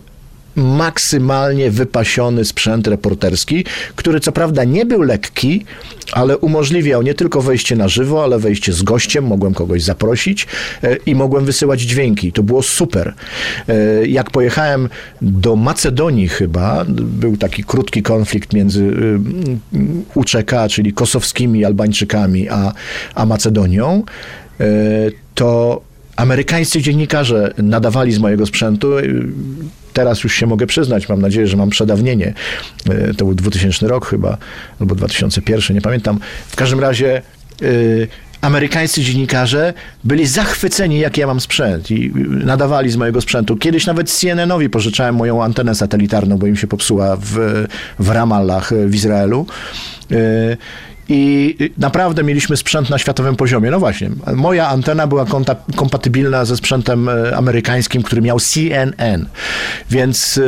maksymalnie 0.57 1.71
wypasiony 1.71 2.45
sprzęt 2.45 2.87
reporterski, 2.87 3.65
który 3.95 4.19
co 4.19 4.31
prawda 4.31 4.63
nie 4.63 4.85
był 4.85 5.01
lekki, 5.01 5.65
ale 6.11 6.37
umożliwiał 6.37 7.01
nie 7.01 7.13
tylko 7.13 7.41
wejście 7.41 7.75
na 7.75 7.87
żywo, 7.87 8.23
ale 8.23 8.39
wejście 8.39 8.73
z 8.73 8.83
gościem, 8.83 9.25
mogłem 9.25 9.53
kogoś 9.53 9.83
zaprosić 9.83 10.47
e, 10.83 10.95
i 10.95 11.15
mogłem 11.15 11.45
wysyłać 11.45 11.81
dźwięki. 11.81 12.31
To 12.31 12.43
było 12.43 12.63
super. 12.63 13.13
E, 13.67 14.07
jak 14.07 14.31
pojechałem 14.31 14.89
do 15.21 15.55
Macedonii 15.55 16.27
chyba, 16.27 16.85
był 16.89 17.37
taki 17.37 17.63
krótki 17.63 18.03
konflikt 18.03 18.53
między 18.53 18.83
e, 18.83 19.79
UCK, 20.15 20.51
czyli 20.69 20.93
kosowskimi 20.93 21.65
Albańczykami, 21.65 22.49
a, 22.49 22.73
a 23.15 23.25
Macedonią, 23.25 24.03
to 25.35 25.81
amerykańscy 26.15 26.81
dziennikarze 26.81 27.53
nadawali 27.57 28.11
z 28.11 28.19
mojego 28.19 28.45
sprzętu 28.45 28.87
teraz 29.97 30.23
już 30.23 30.33
się 30.33 30.47
mogę 30.47 30.67
przyznać, 30.67 31.09
mam 31.09 31.21
nadzieję, 31.21 31.47
że 31.47 31.57
mam 31.57 31.69
przedawnienie. 31.69 32.33
E, 32.89 33.13
to 33.13 33.25
był 33.25 33.35
2000 33.35 33.87
rok 33.87 34.07
chyba, 34.07 34.37
albo 34.79 34.95
2001, 34.95 35.75
nie 35.75 35.81
pamiętam. 35.81 36.19
W 36.47 36.55
każdym 36.55 36.79
razie 36.79 37.21
yy, 37.61 38.07
amerykańscy 38.41 39.01
dziennikarze 39.01 39.73
byli 40.03 40.27
zachwyceni, 40.27 40.99
jaki 40.99 41.21
ja 41.21 41.27
mam 41.27 41.39
sprzęt 41.39 41.91
i 41.91 42.11
nadawali 42.29 42.89
z 42.89 42.95
mojego 42.95 43.21
sprzętu. 43.21 43.57
Kiedyś 43.57 43.85
nawet 43.85 44.09
CNN-owi 44.09 44.69
pożyczałem 44.69 45.15
moją 45.15 45.43
antenę 45.43 45.75
satelitarną, 45.75 46.37
bo 46.37 46.47
im 46.47 46.55
się 46.55 46.67
popsuła 46.67 47.17
w, 47.21 47.65
w 47.99 48.09
Ramallah 48.09 48.71
w 48.87 48.95
Izraelu. 48.95 49.45
I 51.09 51.55
naprawdę 51.77 52.23
mieliśmy 52.23 52.57
sprzęt 52.57 52.89
na 52.89 52.97
światowym 52.97 53.35
poziomie. 53.35 53.71
No 53.71 53.79
właśnie, 53.79 54.09
moja 54.35 54.67
antena 54.67 55.07
była 55.07 55.25
kompatybilna 55.75 56.45
ze 56.45 56.57
sprzętem 56.57 57.09
e, 57.09 57.37
amerykańskim, 57.37 58.03
który 58.03 58.21
miał 58.21 58.39
CNN, 58.39 59.25
więc 59.89 60.37
e, 60.37 60.41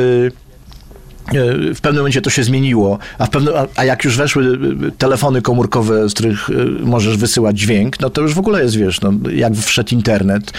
e, 1.38 1.74
w 1.74 1.80
pewnym 1.80 2.00
momencie 2.00 2.22
to 2.22 2.30
się 2.30 2.42
zmieniło, 2.42 2.98
a, 3.18 3.26
w 3.26 3.30
pewnym, 3.30 3.54
a 3.76 3.84
jak 3.84 4.04
już 4.04 4.16
weszły 4.16 4.58
telefony 4.98 5.42
komórkowe, 5.42 6.08
z 6.08 6.14
których 6.14 6.48
możesz 6.80 7.16
wysyłać 7.16 7.58
dźwięk, 7.58 8.00
no 8.00 8.10
to 8.10 8.20
już 8.20 8.34
w 8.34 8.38
ogóle 8.38 8.62
jest, 8.62 8.76
wiesz, 8.76 9.00
no, 9.00 9.12
jak 9.34 9.54
wszedł 9.54 9.94
internet. 9.94 10.52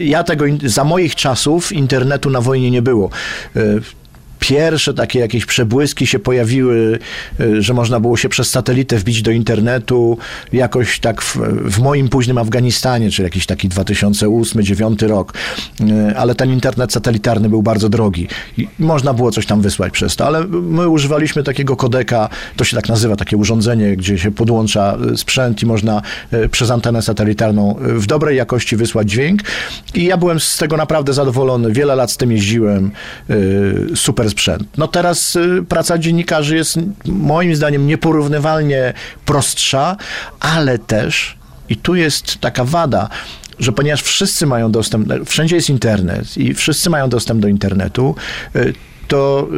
Ja 0.00 0.24
tego, 0.24 0.44
za 0.64 0.84
moich 0.84 1.14
czasów 1.14 1.72
internetu 1.72 2.30
na 2.30 2.40
wojnie 2.40 2.70
nie 2.70 2.82
było 2.82 3.10
pierwsze 4.40 4.94
takie 4.94 5.18
jakieś 5.18 5.46
przebłyski 5.46 6.06
się 6.06 6.18
pojawiły, 6.18 6.98
y, 7.40 7.62
że 7.62 7.74
można 7.74 8.00
było 8.00 8.16
się 8.16 8.28
przez 8.28 8.50
satelitę 8.50 8.96
wbić 8.96 9.22
do 9.22 9.30
internetu, 9.30 10.18
jakoś 10.52 11.00
tak 11.00 11.22
w, 11.22 11.36
w 11.64 11.78
moim 11.78 12.08
późnym 12.08 12.38
Afganistanie, 12.38 13.10
czyli 13.10 13.24
jakiś 13.24 13.46
taki 13.46 13.68
2008-2009 13.68 15.08
rok, 15.08 15.34
y, 15.80 16.16
ale 16.16 16.34
ten 16.34 16.50
internet 16.50 16.92
satelitarny 16.92 17.48
był 17.48 17.62
bardzo 17.62 17.88
drogi. 17.88 18.28
I 18.58 18.68
można 18.78 19.14
było 19.14 19.30
coś 19.30 19.46
tam 19.46 19.60
wysłać 19.60 19.92
przez 19.92 20.16
to, 20.16 20.26
ale 20.26 20.44
my 20.48 20.88
używaliśmy 20.88 21.42
takiego 21.42 21.76
kodeka, 21.76 22.28
to 22.56 22.64
się 22.64 22.76
tak 22.76 22.88
nazywa, 22.88 23.16
takie 23.16 23.36
urządzenie, 23.36 23.96
gdzie 23.96 24.18
się 24.18 24.30
podłącza 24.30 24.96
y, 25.12 25.16
sprzęt 25.16 25.62
i 25.62 25.66
można 25.66 26.02
przez 26.50 26.70
antenę 26.70 27.02
satelitarną 27.02 27.76
w 27.80 28.06
dobrej 28.06 28.36
jakości 28.36 28.76
wysłać 28.76 29.10
dźwięk. 29.10 29.42
I 29.94 30.04
ja 30.04 30.16
byłem 30.16 30.40
z 30.40 30.56
tego 30.56 30.76
naprawdę 30.76 31.12
zadowolony, 31.12 31.72
wiele 31.72 31.96
lat 31.96 32.10
z 32.10 32.16
tym 32.16 32.32
jeździłem, 32.32 32.90
super 33.94 34.29
sprzęt. 34.30 34.78
No 34.78 34.88
teraz 34.88 35.36
y, 35.36 35.64
praca 35.68 35.98
dziennikarzy 35.98 36.56
jest 36.56 36.78
moim 37.06 37.56
zdaniem 37.56 37.86
nieporównywalnie 37.86 38.92
prostsza, 39.24 39.96
ale 40.40 40.78
też, 40.78 41.36
i 41.68 41.76
tu 41.76 41.94
jest 41.94 42.38
taka 42.38 42.64
wada, 42.64 43.08
że 43.58 43.72
ponieważ 43.72 44.02
wszyscy 44.02 44.46
mają 44.46 44.72
dostęp, 44.72 45.08
wszędzie 45.26 45.56
jest 45.56 45.70
internet 45.70 46.36
i 46.36 46.54
wszyscy 46.54 46.90
mają 46.90 47.08
dostęp 47.08 47.40
do 47.40 47.48
internetu, 47.48 48.14
y, 48.56 48.74
to 49.10 49.48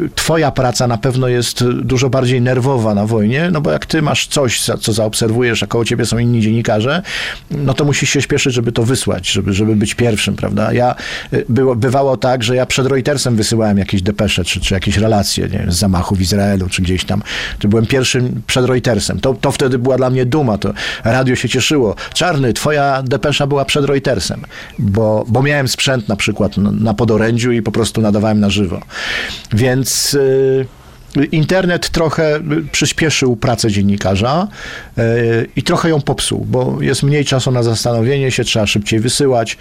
y, 0.00 0.08
twoja 0.14 0.50
praca 0.50 0.86
na 0.86 0.98
pewno 0.98 1.28
jest 1.28 1.64
dużo 1.64 2.10
bardziej 2.10 2.40
nerwowa 2.40 2.94
na 2.94 3.06
wojnie, 3.06 3.50
no 3.52 3.60
bo 3.60 3.70
jak 3.70 3.86
ty 3.86 4.02
masz 4.02 4.26
coś, 4.26 4.60
co 4.80 4.92
zaobserwujesz, 4.92 5.62
a 5.62 5.66
koło 5.66 5.84
ciebie 5.84 6.06
są 6.06 6.18
inni 6.18 6.40
dziennikarze, 6.40 7.02
no 7.50 7.74
to 7.74 7.84
musisz 7.84 8.10
się 8.10 8.22
śpieszyć, 8.22 8.54
żeby 8.54 8.72
to 8.72 8.82
wysłać, 8.82 9.30
żeby, 9.30 9.52
żeby 9.52 9.76
być 9.76 9.94
pierwszym, 9.94 10.36
prawda? 10.36 10.72
Ja, 10.72 10.94
y, 11.32 11.44
było, 11.48 11.76
bywało 11.76 12.16
tak, 12.16 12.42
że 12.42 12.56
ja 12.56 12.66
przed 12.66 12.86
Reutersem 12.86 13.36
wysyłałem 13.36 13.78
jakieś 13.78 14.02
depesze, 14.02 14.44
czy, 14.44 14.60
czy 14.60 14.74
jakieś 14.74 14.96
relacje, 14.96 15.44
nie 15.44 15.58
wiem, 15.58 15.72
z 15.72 15.76
zamachów 15.76 16.18
w 16.18 16.20
Izraelu, 16.20 16.68
czy 16.68 16.82
gdzieś 16.82 17.04
tam. 17.04 17.22
To 17.58 17.68
byłem 17.68 17.86
pierwszym 17.86 18.42
przed 18.46 18.66
Reutersem. 18.66 19.20
To, 19.20 19.34
to 19.34 19.52
wtedy 19.52 19.78
była 19.78 19.96
dla 19.96 20.10
mnie 20.10 20.26
duma, 20.26 20.58
to 20.58 20.72
radio 21.04 21.36
się 21.36 21.48
cieszyło. 21.48 21.94
Czarny, 22.14 22.52
twoja 22.52 23.02
depesza 23.02 23.46
była 23.46 23.64
przed 23.64 23.84
Reutersem, 23.84 24.42
bo, 24.78 25.24
bo 25.28 25.42
miałem 25.42 25.68
sprzęt 25.68 26.08
na 26.08 26.16
przykład 26.16 26.56
na, 26.56 26.70
na 26.70 26.94
podorędziu 26.94 27.52
i 27.52 27.62
po 27.62 27.72
prostu 27.72 28.00
nadawałem 28.00 28.40
na 28.40 28.50
żywo. 28.50 28.80
Więc... 29.52 30.12
Yy, 30.12 30.66
Internet 31.32 31.90
trochę 31.90 32.40
przyspieszył 32.72 33.36
pracę 33.36 33.70
dziennikarza 33.70 34.48
e, 34.98 35.04
i 35.56 35.62
trochę 35.62 35.88
ją 35.88 36.00
popsuł, 36.00 36.46
bo 36.50 36.76
jest 36.80 37.02
mniej 37.02 37.24
czasu 37.24 37.50
na 37.50 37.62
zastanowienie 37.62 38.30
się, 38.30 38.44
trzeba 38.44 38.66
szybciej 38.66 39.00
wysyłać, 39.00 39.58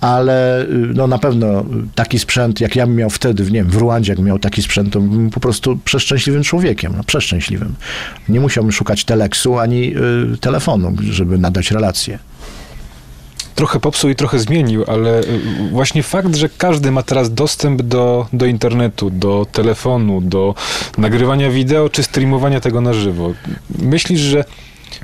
ale 0.00 0.62
y, 0.62 0.66
no 0.68 1.06
na 1.06 1.18
pewno 1.18 1.64
taki 1.94 2.18
sprzęt, 2.18 2.60
jak 2.60 2.76
ja 2.76 2.86
bym 2.86 2.96
miał 2.96 3.10
wtedy, 3.10 3.44
nie 3.44 3.50
wiem, 3.50 3.70
w 3.70 3.74
Ruandzie, 3.74 4.12
jak 4.12 4.18
miał 4.18 4.38
taki 4.38 4.62
sprzęt, 4.62 4.92
to 4.92 5.00
bym 5.00 5.30
po 5.30 5.40
prostu 5.40 5.78
przeszczęśliwym 5.84 6.42
człowiekiem, 6.42 6.94
no 6.96 7.04
przeszczęśliwym. 7.04 7.74
Nie 8.28 8.40
musiałbym 8.40 8.72
szukać 8.72 9.04
teleksu 9.04 9.58
ani 9.58 9.96
y, 10.34 10.38
telefonu, 10.40 10.96
żeby 11.10 11.38
nadać 11.38 11.70
relację 11.70 12.18
trochę 13.54 13.80
popsuł 13.80 14.10
i 14.10 14.14
trochę 14.14 14.38
zmienił, 14.38 14.84
ale 14.86 15.20
y, 15.20 15.24
właśnie 15.70 16.02
fakt, 16.02 16.34
że 16.36 16.48
każdy 16.48 16.90
ma 16.90 17.02
teraz 17.02 17.34
dostęp 17.34 17.82
do, 17.82 18.26
do 18.32 18.46
internetu, 18.46 19.10
do 19.10 19.46
telefonu, 19.52 20.20
do 20.20 20.54
nagrywania 20.98 21.50
wideo 21.50 21.88
czy 21.88 22.02
streamowania 22.02 22.60
tego 22.60 22.80
na 22.80 22.92
żywo. 22.92 23.32
Myślisz, 23.78 24.20
że 24.20 24.44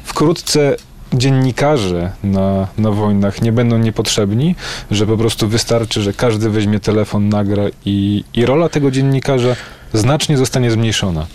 wkrótce 0.05 0.77
dziennikarze 1.13 2.13
na, 2.25 2.69
na 2.79 2.91
wojnach 2.91 3.43
nie 3.43 3.53
będą 3.53 3.79
niepotrzebni, 3.79 4.55
że 4.91 5.07
po 5.07 5.17
prostu 5.17 5.49
wystarczy, 5.49 6.03
że 6.03 6.13
każdy 6.13 6.51
weźmie 6.51 6.81
telefon, 6.81 7.29
nagra 7.29 7.65
i, 7.85 8.25
i 8.35 8.47
rola 8.47 8.69
tego 8.69 8.91
dziennikarza 8.91 9.57
znacznie 9.93 10.37
zostanie 10.37 10.71
zmniejszona. 10.71 11.27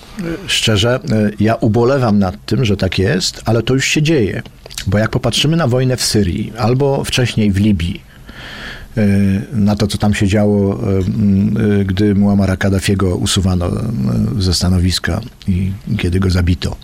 Szczerze, 0.48 1.00
y, 1.12 1.34
ja 1.40 1.56
ubolewam 1.56 2.20
nad 2.20 2.46
tym, 2.46 2.66
że 2.66 2.78
tak 2.78 3.00
jest, 3.00 3.42
ale 3.46 3.64
to 3.64 3.74
już 3.74 3.86
się 3.86 4.02
dzieje. 4.02 4.42
Bo 4.88 4.98
jak 4.98 5.10
popatrzymy 5.10 5.58
na 5.58 5.68
wojnę 5.68 5.98
w 5.98 6.04
Syrii 6.04 6.54
albo 6.58 7.04
wcześniej 7.04 7.52
w 7.52 7.58
Libii, 7.58 8.02
e, 8.98 9.08
na 9.54 9.76
to, 9.76 9.88
co 9.88 9.98
tam 9.98 10.14
się 10.14 10.28
działo, 10.28 10.80
e, 10.84 11.00
e, 11.80 11.86
gdy 11.86 12.16
Muammara 12.16 12.58
Kaddafiego 12.58 13.16
usuwano 13.16 13.72
ze 14.40 14.54
stanowiska 14.54 15.22
i 15.48 15.72
kiedy 15.98 16.20
go 16.20 16.30
zabito. 16.30 16.76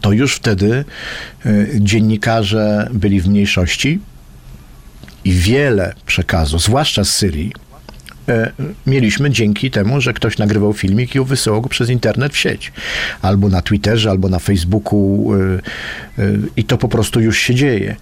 To 0.00 0.12
już 0.12 0.34
wtedy 0.34 0.84
dziennikarze 1.74 2.88
byli 2.92 3.20
w 3.20 3.28
mniejszości 3.28 4.00
i 5.24 5.32
wiele 5.32 5.94
przekazów, 6.06 6.62
zwłaszcza 6.62 7.04
z 7.04 7.10
Syrii, 7.10 7.52
mieliśmy 8.86 9.30
dzięki 9.30 9.70
temu, 9.70 10.00
że 10.00 10.12
ktoś 10.12 10.38
nagrywał 10.38 10.72
filmik 10.72 11.14
i 11.14 11.20
wysyłał 11.20 11.62
go 11.62 11.68
przez 11.68 11.90
internet 11.90 12.32
w 12.32 12.36
sieć. 12.36 12.72
Albo 13.22 13.48
na 13.48 13.62
Twitterze, 13.62 14.10
albo 14.10 14.28
na 14.28 14.38
Facebooku 14.38 15.34
e, 15.34 16.22
e, 16.22 16.32
i 16.56 16.64
to 16.64 16.78
po 16.78 16.88
prostu 16.88 17.20
już 17.20 17.38
się 17.38 17.54
dzieje. 17.54 17.96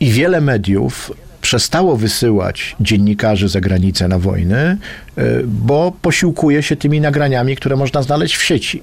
I 0.00 0.10
wiele 0.10 0.40
mediów 0.40 1.12
przestało 1.40 1.96
wysyłać 1.96 2.76
dziennikarzy 2.80 3.48
za 3.48 3.60
granicę 3.60 4.08
na 4.08 4.18
wojnę, 4.18 4.76
bo 5.44 5.92
posiłkuje 6.02 6.62
się 6.62 6.76
tymi 6.76 7.00
nagraniami, 7.00 7.56
które 7.56 7.76
można 7.76 8.02
znaleźć 8.02 8.36
w 8.36 8.42
sieci. 8.42 8.82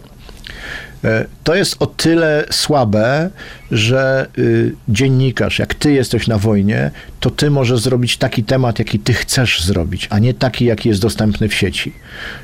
To 1.43 1.55
jest 1.55 1.75
o 1.79 1.87
tyle 1.87 2.45
słabe, 2.51 3.29
że 3.77 4.27
y, 4.37 4.73
dziennikarz, 4.89 5.59
jak 5.59 5.75
ty 5.75 5.93
jesteś 5.93 6.27
na 6.27 6.37
wojnie, 6.37 6.91
to 7.19 7.31
ty 7.31 7.49
możesz 7.49 7.79
zrobić 7.79 8.17
taki 8.17 8.43
temat, 8.43 8.79
jaki 8.79 8.99
ty 8.99 9.13
chcesz 9.13 9.63
zrobić, 9.63 10.07
a 10.09 10.19
nie 10.19 10.33
taki, 10.33 10.65
jaki 10.65 10.89
jest 10.89 11.01
dostępny 11.01 11.49
w 11.49 11.53
sieci. 11.53 11.93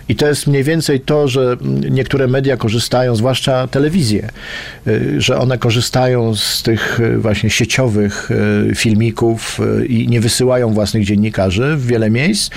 I 0.10 0.16
to 0.16 0.28
jest 0.28 0.48
mniej 0.48 0.64
więcej 0.64 1.00
to, 1.00 1.28
że 1.28 1.58
niektóre 1.90 2.28
media 2.28 2.58
korzystają, 2.58 3.16
zwłaszcza 3.16 3.68
telewizje, 3.68 4.30
y, 4.88 5.22
że 5.22 5.38
one 5.38 5.58
korzystają 5.58 6.36
z 6.36 6.64
tych 6.64 7.00
y, 7.00 7.18
właśnie 7.18 7.50
sieciowych 7.50 8.30
filmików 8.76 9.60
i 9.88 10.08
nie 10.08 10.22
wysyłają 10.22 10.74
własnych 10.74 11.06
dziennikarzy 11.06 11.76
w 11.76 11.86
wiele 11.86 12.10
miejsc. 12.10 12.50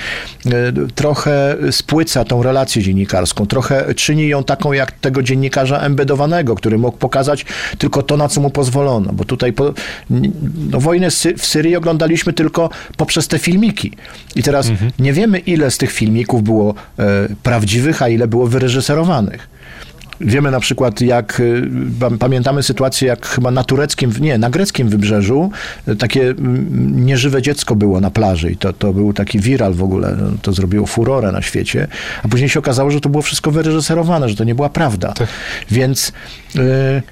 Trochę 0.95 1.57
spłyca 1.71 2.25
tą 2.25 2.43
relację 2.43 2.83
dziennikarską, 2.83 3.47
trochę 3.47 3.95
czyni 3.95 4.29
ją 4.29 4.45
taką 4.45 4.73
jak 4.73 4.93
tego 4.93 5.23
dziennikarza 5.23 5.81
embedowanego, 5.81 6.55
który 6.55 6.79
mógł 6.79 6.99
pokazać 6.99 7.47
tylko 7.79 8.03
to, 8.03 8.17
na 8.17 8.29
co 8.29 8.41
mu 8.41 8.51
pozwolono, 8.65 9.13
bo 9.13 9.25
tutaj 9.25 9.53
po, 9.53 9.75
no, 10.71 10.81
wojnę 10.81 11.09
w 11.39 11.47
Syrii 11.47 11.77
oglądaliśmy 11.77 12.33
tylko 12.33 12.71
poprzez 12.97 13.29
te 13.29 13.39
filmiki. 13.39 13.93
I 14.37 14.43
teraz 14.43 14.69
mhm. 14.69 14.91
nie 14.99 15.13
wiemy, 15.13 15.39
ile 15.39 15.71
z 15.71 15.79
tych 15.79 15.93
filmików 15.93 16.43
było 16.43 16.75
e, 16.99 17.29
prawdziwych, 17.43 18.03
a 18.03 18.09
ile 18.09 18.29
było 18.29 18.47
wyreżyserowanych. 18.47 19.49
Wiemy 20.21 20.51
na 20.51 20.61
przykład, 20.61 21.01
jak 21.01 21.43
e, 22.11 22.17
pamiętamy 22.19 22.63
sytuację, 22.63 23.09
jak 23.09 23.27
chyba 23.27 23.51
na 23.51 23.65
tureckim, 23.65 24.13
nie, 24.21 24.39
na 24.39 24.51
greckim 24.51 24.89
wybrzeżu 24.89 25.51
e, 25.89 25.97
takie 25.97 26.35
nieżywe 26.95 27.43
dziecko 27.43 27.75
było 27.75 28.01
na 28.01 28.11
plaży 28.11 28.51
i 28.51 28.57
to, 28.57 28.73
to 28.73 28.93
był 28.93 29.13
taki 29.13 29.39
viral 29.41 29.75
w 29.75 29.83
ogóle, 29.83 30.17
no, 30.21 30.31
to 30.43 30.53
zrobiło 30.53 30.87
furorę 30.87 31.33
na 31.33 31.43
świecie, 31.43 31.89
a 32.23 32.29
później 32.29 32.49
się 32.49 32.59
okazało, 32.59 32.91
że 32.91 33.01
to 33.01 33.09
było 33.09 33.23
wszystko 33.23 33.51
wyreżyserowane, 33.51 34.29
że 34.29 34.37
to 34.37 34.45
nie 34.45 34.55
była 34.55 34.69
prawda. 34.69 35.13
Tak. 35.13 35.29
Więc... 35.71 36.13
Y 36.57 37.03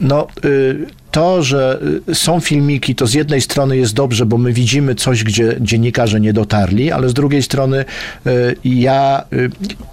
no, 0.00 0.26
y, 0.44 0.86
to, 1.10 1.42
że 1.42 1.80
y, 2.08 2.14
są 2.14 2.40
filmiki, 2.40 2.94
to 2.94 3.06
z 3.06 3.14
jednej 3.14 3.40
strony 3.40 3.76
jest 3.76 3.94
dobrze, 3.94 4.26
bo 4.26 4.38
my 4.38 4.52
widzimy 4.52 4.94
coś, 4.94 5.24
gdzie 5.24 5.56
dziennikarze 5.60 6.20
nie 6.20 6.32
dotarli, 6.32 6.92
ale 6.92 7.08
z 7.08 7.14
drugiej 7.14 7.42
strony 7.42 7.84
y, 8.26 8.56
ja 8.64 9.24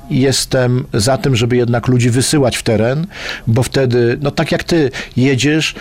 jestem 0.10 0.86
za 0.93 1.18
tym, 1.18 1.36
żeby 1.36 1.58
jednak 1.58 1.88
ludzi 1.88 2.10
wysyłać 2.10 2.58
w 2.58 2.64
teren, 2.64 3.08
bo 3.47 3.64
wtedy, 3.64 4.18
no 4.22 4.32
tak 4.32 4.51
jak 4.51 4.64
ty 4.64 4.91
jedziesz, 5.18 5.76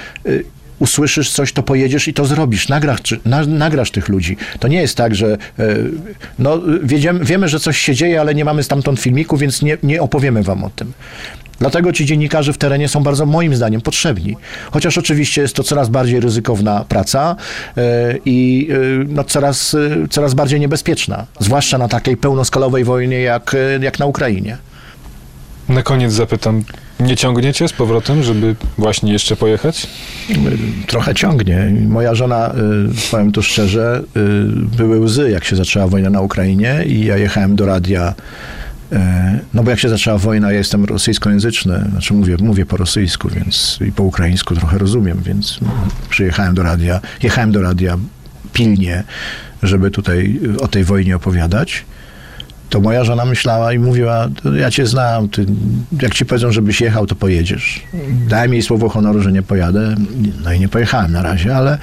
usłyszysz 0.79 1.31
coś, 1.31 1.53
to 1.53 1.62
pojedziesz 1.62 2.09
i 2.09 2.14
to 2.14 2.25
zrobisz, 2.25 2.68
nagrasz, 2.68 3.01
na, 3.25 3.47
nagrasz 3.47 3.91
tych 3.91 4.09
ludzi. 4.09 4.37
To 4.61 4.68
nie 4.68 4.81
jest 4.81 4.97
tak, 4.97 5.14
że 5.14 5.39
no, 6.39 6.61
wiemy, 7.23 7.49
że 7.49 7.61
coś 7.61 7.79
się 7.79 7.95
dzieje, 7.95 8.20
ale 8.20 8.35
nie 8.35 8.45
mamy 8.45 8.62
stamtąd 8.62 9.01
filmiku, 9.01 9.37
więc 9.37 9.62
nie, 9.62 9.79
nie 9.83 10.03
opowiemy 10.03 10.43
wam 10.43 10.64
o 10.64 10.70
tym. 10.70 10.93
Dlatego 11.59 11.92
ci 11.92 12.07
dziennikarze 12.07 12.53
w 12.53 12.59
terenie 12.59 12.88
są 12.88 13.03
bardzo, 13.03 13.26
moim 13.26 13.55
zdaniem, 13.55 13.80
potrzebni. 13.80 14.36
Chociaż 14.70 14.98
oczywiście 14.98 15.42
jest 15.42 15.57
to 15.57 15.62
coraz 15.62 15.88
bardziej 15.88 16.20
ryzykowna 16.20 16.84
praca 16.88 17.36
yy, 17.76 17.82
i 18.24 18.66
yy, 18.68 19.07
no, 19.09 19.24
coraz, 19.24 19.72
yy, 19.72 20.09
coraz 20.11 20.34
bardziej 20.34 20.61
niebezpieczna, 20.61 21.26
zwłaszcza 21.40 21.78
na 21.78 21.88
takiej 21.88 22.16
pełnoskalowej 22.16 22.84
wojnie 22.84 23.20
jak, 23.20 23.57
jak 23.80 23.98
na 23.98 24.07
Ukrainie. 24.07 24.57
Na 25.68 25.82
koniec 25.82 26.12
zapytam, 26.12 26.64
nie 27.00 27.16
ciągniecie 27.16 27.68
z 27.68 27.72
powrotem, 27.72 28.22
żeby 28.22 28.57
właśnie 28.78 29.12
jeszcze 29.12 29.36
pojechać? 29.36 29.86
Trochę 30.86 31.14
ciągnie. 31.14 31.72
Moja 31.88 32.14
żona, 32.14 32.55
powiem 33.11 33.32
tu 33.32 33.42
szczerze, 33.42 34.03
były 34.76 35.00
łzy, 35.00 35.30
jak 35.30 35.44
się 35.44 35.57
zaczęła 35.57 35.86
wojna 35.86 36.11
na 36.11 36.20
Ukrainie 36.20 36.84
i 36.86 37.05
ja 37.05 37.16
jechałem 37.16 37.57
do 37.57 37.66
radia 37.66 38.14
E, 38.14 38.72
no 39.55 39.62
bo 39.62 39.70
jak 39.70 39.80
się 39.80 39.88
zaczęła 39.88 40.18
wojna, 40.18 40.53
ja 40.53 40.59
jestem 40.59 40.84
rosyjskojęzyczny, 40.84 41.84
znaczy 41.90 42.14
mówię, 42.14 42.36
mówię 42.40 42.66
po 42.66 42.76
rosyjsku, 42.76 43.28
więc 43.28 43.78
i 43.88 43.93
po 43.93 44.03
ukraińsku 44.03 44.55
trochę 44.55 44.78
rozumiem, 44.78 45.22
więc 45.24 45.61
przyjechałem 46.09 46.55
do 46.55 46.62
radia, 46.62 47.01
jechałem 47.22 47.53
do 47.53 47.62
radia 47.62 47.99
pilnie, 48.53 49.05
żeby 49.62 49.90
tutaj 49.90 50.40
o 50.61 50.68
tej 50.68 50.84
wojnie 50.84 51.16
opowiadać 51.16 51.84
to 52.73 52.81
moja 52.81 53.05
żona 53.05 53.25
myślała 53.25 53.73
i 53.73 53.79
mówiła, 53.79 54.29
ja 54.57 54.70
cię 54.70 54.87
znam, 54.87 55.29
ty, 55.29 55.47
jak 56.03 56.14
ci 56.14 56.27
powiedzą, 56.27 56.53
żebyś 56.53 56.81
jechał, 56.81 57.07
to 57.07 57.14
pojedziesz. 57.14 57.83
Dałem 58.29 58.53
jej 58.53 58.62
słowo 58.62 58.89
honoru, 58.89 59.23
że 59.23 59.33
nie 59.33 59.43
pojadę, 59.43 59.95
no 60.45 60.53
i 60.53 60.61
nie 60.61 60.68
pojechałem 60.68 61.12
na 61.12 61.23
razie, 61.23 61.57
ale, 61.57 61.79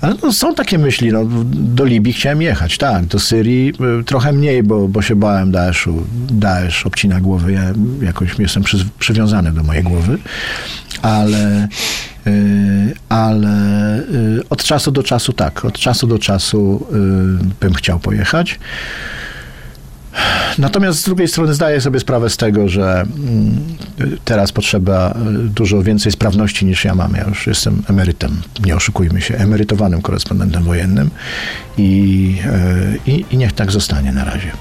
ale 0.00 0.14
no, 0.22 0.32
są 0.32 0.54
takie 0.54 0.78
myśli, 0.78 1.12
no, 1.12 1.24
do 1.52 1.84
Libii 1.84 2.12
chciałem 2.12 2.42
jechać, 2.42 2.78
tak, 2.78 3.04
do 3.04 3.18
Syrii 3.18 3.72
y, 4.00 4.04
trochę 4.04 4.32
mniej, 4.32 4.62
bo, 4.62 4.88
bo 4.88 5.02
się 5.02 5.16
bałem 5.16 5.50
Daeszu, 5.50 6.06
Daesh 6.30 6.86
obcina 6.86 7.20
głowy, 7.20 7.52
ja 7.52 7.72
jakoś 8.02 8.38
jestem 8.38 8.62
przy, 8.62 8.76
przywiązany 8.98 9.52
do 9.52 9.62
mojej 9.62 9.82
głowy, 9.82 10.18
ale 11.02 11.68
y, 12.26 12.94
ale 13.08 13.98
y, 13.98 14.42
od 14.50 14.64
czasu 14.64 14.90
do 14.90 15.02
czasu 15.02 15.32
tak, 15.32 15.64
od 15.64 15.78
czasu 15.78 16.06
do 16.06 16.18
czasu 16.18 16.86
bym 17.60 17.74
chciał 17.74 17.98
pojechać. 17.98 18.58
Natomiast 20.58 21.00
z 21.00 21.04
drugiej 21.04 21.28
strony 21.28 21.54
zdaję 21.54 21.80
sobie 21.80 22.00
sprawę 22.00 22.30
z 22.30 22.36
tego, 22.36 22.68
że 22.68 23.00
mm, 23.00 23.58
teraz 24.24 24.52
potrzeba 24.52 25.10
e, 25.10 25.30
dużo 25.32 25.82
więcej 25.82 26.12
sprawności 26.12 26.66
niż 26.66 26.84
ja 26.84 26.94
mam. 26.94 27.14
Ja 27.14 27.24
już 27.28 27.46
jestem 27.46 27.82
emerytem, 27.88 28.42
nie 28.64 28.76
oszukujmy 28.76 29.20
się, 29.20 29.34
emerytowanym 29.36 30.02
korespondentem 30.02 30.62
wojennym 30.62 31.10
i, 31.78 32.36
e, 32.44 33.10
i, 33.10 33.24
i 33.30 33.36
niech 33.36 33.52
tak 33.52 33.72
zostanie 33.72 34.12
na 34.12 34.24
razie. 34.24 34.52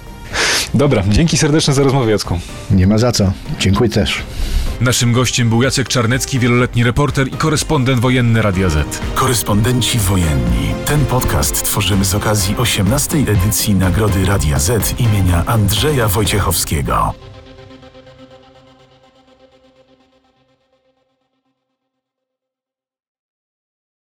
Dobra, 0.73 1.03
dzięki 1.09 1.37
serdeczne 1.37 1.73
za 1.73 1.83
rozmowę, 1.83 2.11
Jacku. 2.11 2.39
Nie 2.71 2.87
ma 2.87 2.97
za 2.97 3.11
co. 3.11 3.31
Dziękuję 3.59 3.89
też. 3.89 4.21
Naszym 4.81 5.13
gościem 5.13 5.49
był 5.49 5.63
Jacek 5.63 5.87
Czarnecki, 5.87 6.39
wieloletni 6.39 6.83
reporter 6.83 7.27
i 7.27 7.31
korespondent 7.31 8.01
wojenny 8.01 8.41
Radia 8.41 8.69
Z. 8.69 9.01
Korespondenci 9.15 9.99
wojenni. 9.99 10.73
Ten 10.85 11.05
podcast 11.05 11.63
tworzymy 11.63 12.05
z 12.05 12.15
okazji 12.15 12.55
18. 12.57 13.17
edycji 13.17 13.75
Nagrody 13.75 14.25
Radia 14.25 14.59
Z 14.59 14.99
imienia 14.99 15.43
Andrzeja 15.45 16.07
Wojciechowskiego. 16.07 17.13